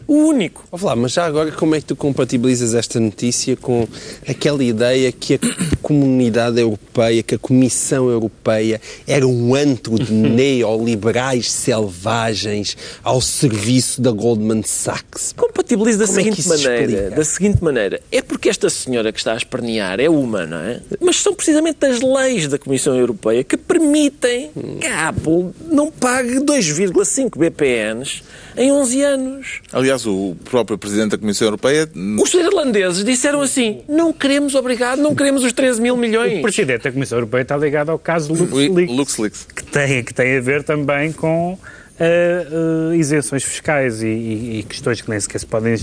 [0.07, 0.65] O único.
[0.71, 3.87] Vou falar, mas já agora como é que tu compatibilizas esta notícia com
[4.27, 5.39] aquela ideia que a
[5.81, 14.11] comunidade europeia, que a Comissão Europeia era um antro de neoliberais selvagens ao serviço da
[14.11, 15.33] Goldman Sachs?
[15.35, 17.09] Compatibiliza da como é seguinte é maneira.
[17.11, 18.01] Da seguinte maneira.
[18.11, 20.79] É porque esta senhora que está a espernear é uma, não é?
[21.01, 26.35] Mas são precisamente as leis da Comissão Europeia que permitem que a Apple não pague
[26.35, 28.21] 2,5 BPNs
[28.55, 29.61] em 11 anos.
[29.71, 31.89] Aliás, o próprio Presidente da Comissão Europeia...
[32.21, 36.39] Os irlandeses disseram assim, não queremos, obrigado, não queremos os 13 mil milhões.
[36.39, 39.47] O Presidente da Comissão Europeia está ligado ao caso LuxLeaks, LuxLeaks.
[39.55, 41.57] Que, tem, que tem a ver também com
[41.99, 45.75] uh, uh, isenções fiscais e, e, e, questões que nem sequer se podem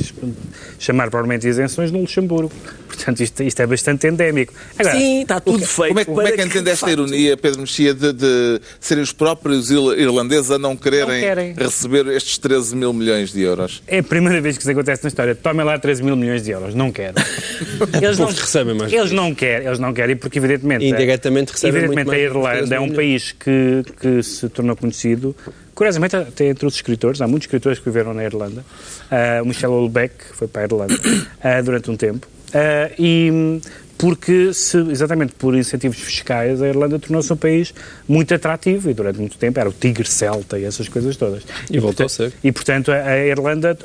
[0.79, 2.53] chamar provavelmente isenções no Luxemburgo.
[2.89, 4.53] Portanto, isto, isto é bastante endémico.
[4.79, 5.89] Agora, Sim, está tudo feito.
[5.89, 9.71] Como é, como é que entende esta ironia, Pedro Mexia, de, de, serem os próprios
[9.71, 13.83] irlandeses a não quererem, não receber estes 13 mil milhões de euros?
[13.87, 15.35] É a primeira vez que isso acontece na história.
[15.35, 16.75] Tomem lá 13 mil milhões de euros.
[16.75, 17.15] Não quero.
[18.03, 18.93] Eles não recebem mais.
[18.93, 20.85] Eles não querem, eles não querem, porque evidentemente...
[20.85, 25.35] Indiretamente recebem Evidentemente muito a Irlanda é um país que, que se tornou conhecido
[25.81, 28.63] Curiosamente, até entre os escritores, há muitos escritores que viveram na Irlanda.
[29.11, 32.29] Uh, Michel Houellebecq foi para a Irlanda uh, durante um tempo.
[32.49, 33.61] Uh, e
[33.97, 37.73] porque, se, exatamente por incentivos fiscais, a Irlanda tornou-se um país
[38.07, 41.45] muito atrativo e durante muito tempo era o tigre celta e essas coisas todas.
[41.71, 42.33] E, e voltou portanto, a ser.
[42.45, 43.79] E, portanto, a, Irlanda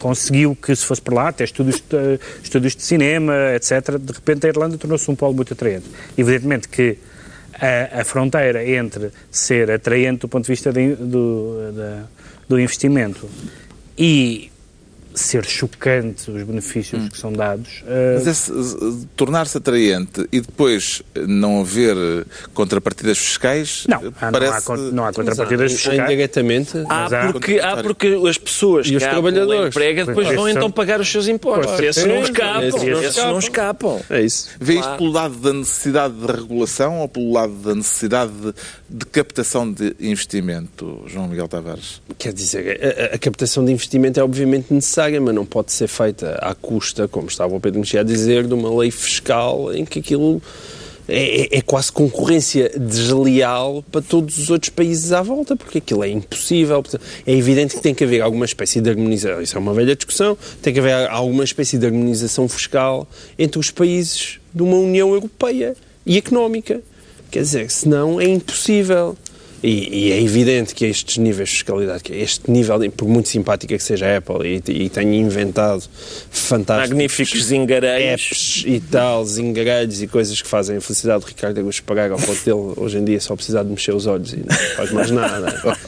[0.00, 1.80] conseguiu que, se fosse por lá, até estudos,
[2.42, 5.86] estudos de cinema, etc., de repente a Irlanda tornou-se um polo muito atraente.
[6.18, 6.98] Evidentemente que
[7.60, 12.04] a, a, fronteira entre ser atraente do ponto de vista de, do, da,
[12.48, 13.28] do investimento
[13.98, 14.50] e
[15.16, 17.08] ser chocante os benefícios hum.
[17.08, 17.82] que são dados.
[17.82, 18.14] Uh...
[18.14, 21.96] Mas esse, tornar-se atraente e depois não haver
[22.52, 24.68] contrapartidas fiscais não, parece...
[24.68, 26.10] não, há, não há contrapartidas há, fiscais.
[26.10, 26.72] Indiretamente.
[26.88, 31.00] Há, há porque, há porque as pessoas e os trabalhadores emprega depois vão então pagar
[31.00, 31.80] os seus impostos.
[31.80, 33.02] Esses não escapam.
[33.02, 34.00] Esses não escapam.
[34.10, 34.50] É isso.
[34.60, 38.54] Vê isto pelo lado da necessidade de regulação ou pelo lado da necessidade de,
[38.88, 42.00] de captação de investimento, João Miguel Tavares?
[42.18, 42.80] Quer dizer,
[43.12, 47.08] a, a captação de investimento é obviamente necessária mas não pode ser feita à custa,
[47.08, 50.40] como estava o Pedro Mexia a dizer, de uma lei fiscal em que aquilo
[51.08, 56.02] é, é, é, quase concorrência desleal para todos os outros países à volta, porque aquilo
[56.02, 56.82] é impossível.
[57.24, 59.40] É evidente que tem que haver alguma espécie de harmonização.
[59.40, 60.36] Isso é uma velha discussão.
[60.60, 63.06] Tem que haver alguma espécie de harmonização fiscal
[63.38, 66.80] entre os países de uma União Europeia e económica.
[67.30, 69.16] Quer dizer, senão é impossível.
[69.62, 73.76] E, e, é evidente que estes níveis de fiscalidade, que este nível, por muito simpática
[73.76, 75.82] que seja a Apple e, e tenha inventado
[76.30, 81.58] fantásticos magníficos zingarelhos apps e tal, zingarelhos e coisas que fazem a felicidade do Ricardo
[81.58, 84.36] Augusto pagar ao ponto dele hoje em dia só precisar de mexer os olhos e
[84.36, 85.80] não faz mais nada.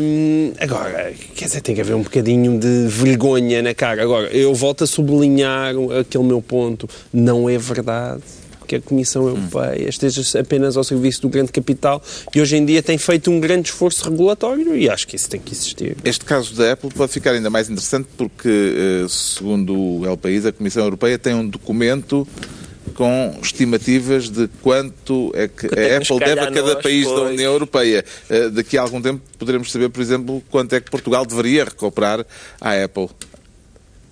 [0.00, 4.02] um, agora, quer dizer, tem que haver um bocadinho de vergonha na cara.
[4.02, 8.22] Agora, eu volto a sublinhar aquele meu ponto, não é verdade
[8.66, 12.02] que a Comissão Europeia esteja apenas ao serviço do grande capital
[12.34, 15.40] e hoje em dia tem feito um grande esforço regulatório e acho que isso tem
[15.40, 15.96] que existir.
[16.04, 20.44] Este caso da Apple pode ficar ainda mais interessante porque, eh, segundo o El País,
[20.44, 22.26] a Comissão Europeia tem um documento
[22.94, 27.52] com estimativas de quanto é que a é Apple deve a cada país da União
[27.52, 28.04] Europeia.
[28.28, 32.24] Eh, daqui a algum tempo poderemos saber, por exemplo, quanto é que Portugal deveria recuperar
[32.60, 33.08] à Apple.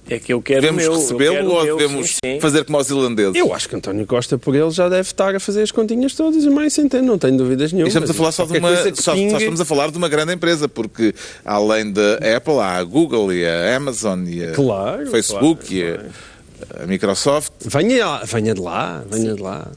[0.09, 2.41] É que eu quero Devemos recebê-lo ou devemos sim, sim.
[2.41, 3.35] fazer como os irlandeses?
[3.35, 6.45] Eu acho que António Costa, por ele, já deve estar a fazer as continhas todas
[6.45, 7.89] e mais centeno, não tenho dúvidas nenhuma.
[7.89, 10.69] estamos a falar só de uma, só, só, estamos a falar de uma grande empresa,
[10.69, 15.75] porque além da Apple há a Google e a Amazon e a claro, Facebook claro,
[15.75, 17.53] e a, a, Microsoft.
[17.65, 19.37] Venha, venha de lá, venha sim.
[19.37, 19.69] de lá.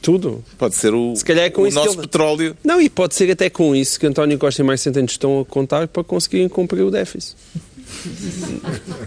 [0.00, 0.44] Tudo.
[0.58, 2.02] Pode ser o, Se calhar é com o nosso ele...
[2.02, 2.56] petróleo.
[2.64, 5.44] Não, e pode ser até com isso que António Costa e mais Centeno estão a
[5.44, 7.36] contar para conseguirem cumprir o déficit.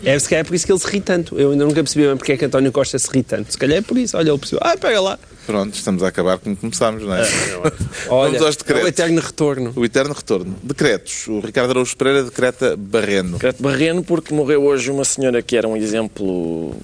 [0.03, 1.39] É, se calhar é por isso que ele se ri tanto.
[1.39, 3.51] Eu ainda nunca percebi bem porque é que António Costa se ri tanto.
[3.51, 4.17] Se calhar é por isso.
[4.17, 4.59] Olha, ele percebeu.
[4.63, 5.19] Ah, pega lá.
[5.45, 7.21] Pronto, estamos a acabar como começámos, não é?
[7.21, 7.25] é
[8.09, 8.83] Olha, Vamos aos decretos.
[8.83, 9.73] É o eterno retorno.
[9.75, 10.55] O eterno retorno.
[10.63, 11.27] Decretos.
[11.27, 13.33] O Ricardo Araújo Pereira decreta Barreno.
[13.33, 16.75] Decreto Barreno porque morreu hoje uma senhora que era um exemplo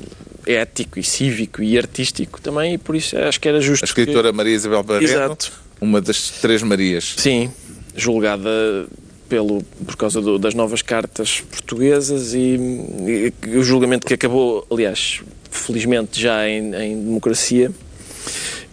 [0.46, 3.84] ético e cívico e artístico também e por isso acho que era justo.
[3.84, 4.38] A escritora que...
[4.38, 5.12] Maria Isabel Barreno.
[5.12, 5.52] Exato.
[5.80, 7.16] Uma das três Marias.
[7.18, 7.52] Sim,
[7.96, 8.50] julgada
[9.32, 12.60] pelo, por causa do, das novas cartas portuguesas e,
[13.48, 17.72] e, o julgamento que acabou, aliás, felizmente já em, em democracia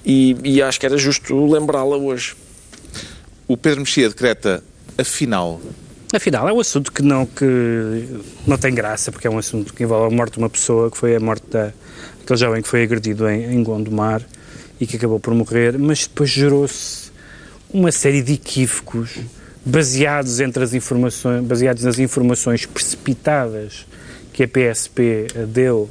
[0.04, 2.34] e, e, acho que era justo lembrá-la hoje.
[3.46, 4.64] O Pedro Mexia decreta
[4.98, 5.60] afinal.
[6.12, 8.08] Afinal, é um assunto que não, que
[8.44, 10.98] não tem graça, porque é um assunto que envolve a morte de uma pessoa, que
[10.98, 11.72] foi a morte da,
[12.18, 14.26] daquele jovem que foi agredido em, em Gondomar
[14.80, 17.12] e que acabou por morrer, mas depois gerou-se
[17.72, 19.18] uma série de equívocos
[19.68, 23.86] baseados entre as informações, baseados nas informações precipitadas
[24.32, 25.90] que a PSP deu,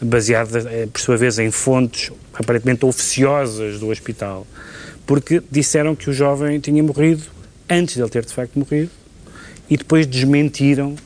[0.00, 4.46] baseadas eh, por sua vez em fontes aparentemente oficiosas do hospital,
[5.06, 7.24] porque disseram que o jovem tinha morrido
[7.68, 8.90] antes de ele ter de facto morrido
[9.68, 10.96] e depois desmentiram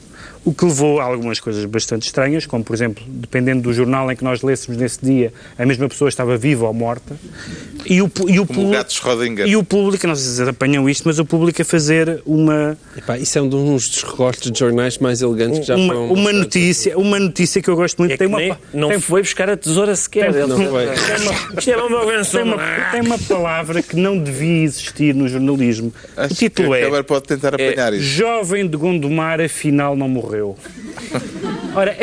[0.45, 4.17] o que levou a algumas coisas bastante estranhas, como, por exemplo, dependendo do jornal em
[4.17, 7.17] que nós lêssemos nesse dia, a mesma pessoa estava viva ou morta.
[7.87, 9.47] E o, e o público, gato Schrödinger.
[9.47, 12.77] E o público, não sei se apanham isto, mas o público a fazer uma...
[12.97, 16.13] Epá, isso é um dos recortes de jornais mais elegantes que já uma, foram...
[16.13, 18.13] Uma notícia, uma notícia que eu gosto muito.
[18.13, 20.33] É tem uma, nem, não tem, foi buscar a tesoura sequer.
[20.33, 20.87] Tem, não foi.
[20.87, 25.29] Tem uma, Isto é uma, tem, uma, tem uma palavra que não devia existir no
[25.29, 25.93] jornalismo.
[26.17, 27.03] Acho o título que é...
[27.03, 28.07] pode tentar apanhar é, isso.
[28.07, 30.32] Jovem de Gondomar afinal não morreu.
[31.75, 31.97] Ora,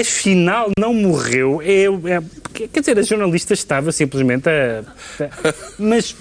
[0.00, 1.60] afinal não morreu.
[1.62, 4.80] É, é, quer dizer, a jornalista estava simplesmente a.
[5.20, 6.14] a mas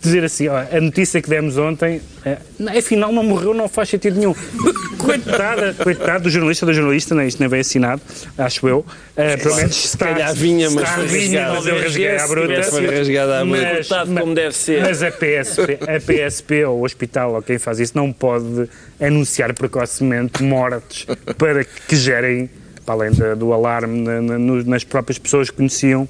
[0.00, 2.38] dizer assim, ó, a notícia que demos ontem, é,
[2.78, 4.34] afinal não morreu, não faz sentido nenhum.
[4.98, 8.02] Coitada, coitado do jornalista da jornalista, nem, isto nem vem assinado,
[8.36, 8.78] acho eu.
[8.78, 12.62] Uh, pelo menos se está, calhar vinha, mas foi vinha, mas eu rasguei à bruta.
[12.64, 13.82] Foi rasgada à bruta.
[13.88, 14.82] Mas, como deve ser.
[14.82, 18.68] Mas a PSP, a PSP ou o hospital ou quem faz isso não pode
[19.00, 21.06] anunciar precocemente mortes
[21.38, 22.50] para que gerem,
[22.84, 26.06] para além do alarme na, na, nas próprias pessoas que conheciam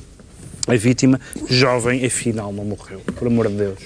[0.71, 3.79] a vítima, jovem, afinal não morreu, por amor de Deus.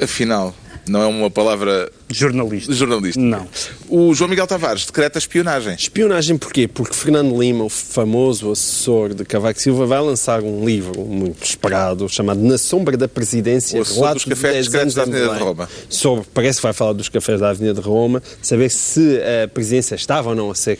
[0.00, 0.54] Afinal,
[0.88, 2.72] não é uma palavra jornalista.
[2.72, 3.20] jornalista.
[3.20, 3.48] Não.
[3.88, 5.74] O João Miguel Tavares decreta espionagem.
[5.74, 6.68] Espionagem porquê?
[6.68, 12.08] Porque Fernando Lima, o famoso assessor de Cavaco Silva, vai lançar um livro muito esperado
[12.08, 13.80] chamado Na Sombra da Presidência.
[13.80, 15.68] O sobre dos cafés discretos da Avenida de Roma.
[15.88, 19.94] Sobre, parece que vai falar dos cafés da Avenida de Roma, saber se a presidência
[19.94, 20.78] estava ou não a ser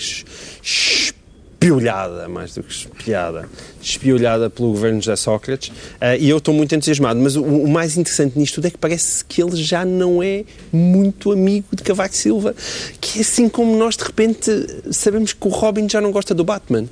[0.62, 3.48] espiolhada, mais do que espiada,
[3.90, 7.20] espiolhada pelo governo de José Sócrates, uh, e eu estou muito entusiasmado.
[7.20, 10.44] Mas o, o, mais interessante nisto tudo é que parece que ele já não é
[10.72, 12.54] muito amigo de Cavaco Silva,
[13.00, 14.50] que é assim como nós de repente
[14.90, 16.84] sabemos que o Robin já não gosta do Batman.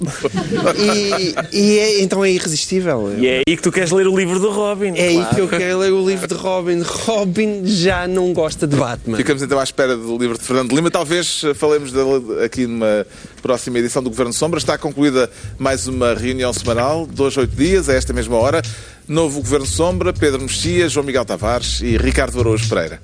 [1.53, 3.14] e, e é, então é irresistível.
[3.18, 4.93] E é aí que tu queres ler o livro do Robin.
[4.97, 5.28] É claro.
[5.28, 6.82] aí que eu quero ler o livro de Robin.
[6.82, 9.16] Robin já não gosta de Batman.
[9.16, 10.90] Ficamos então à espera do livro de Fernando Lima.
[10.90, 13.07] Talvez falemos dele aqui numa
[13.40, 14.59] próxima edição do Governo Sombra.
[14.59, 18.60] Está concluída mais uma reunião semanal, jornal, dois, oito dias, a esta mesma hora.
[19.06, 23.00] Novo Governo Sombra, Pedro Mexia, João Miguel Tavares e Ricardo Araújo Pereira.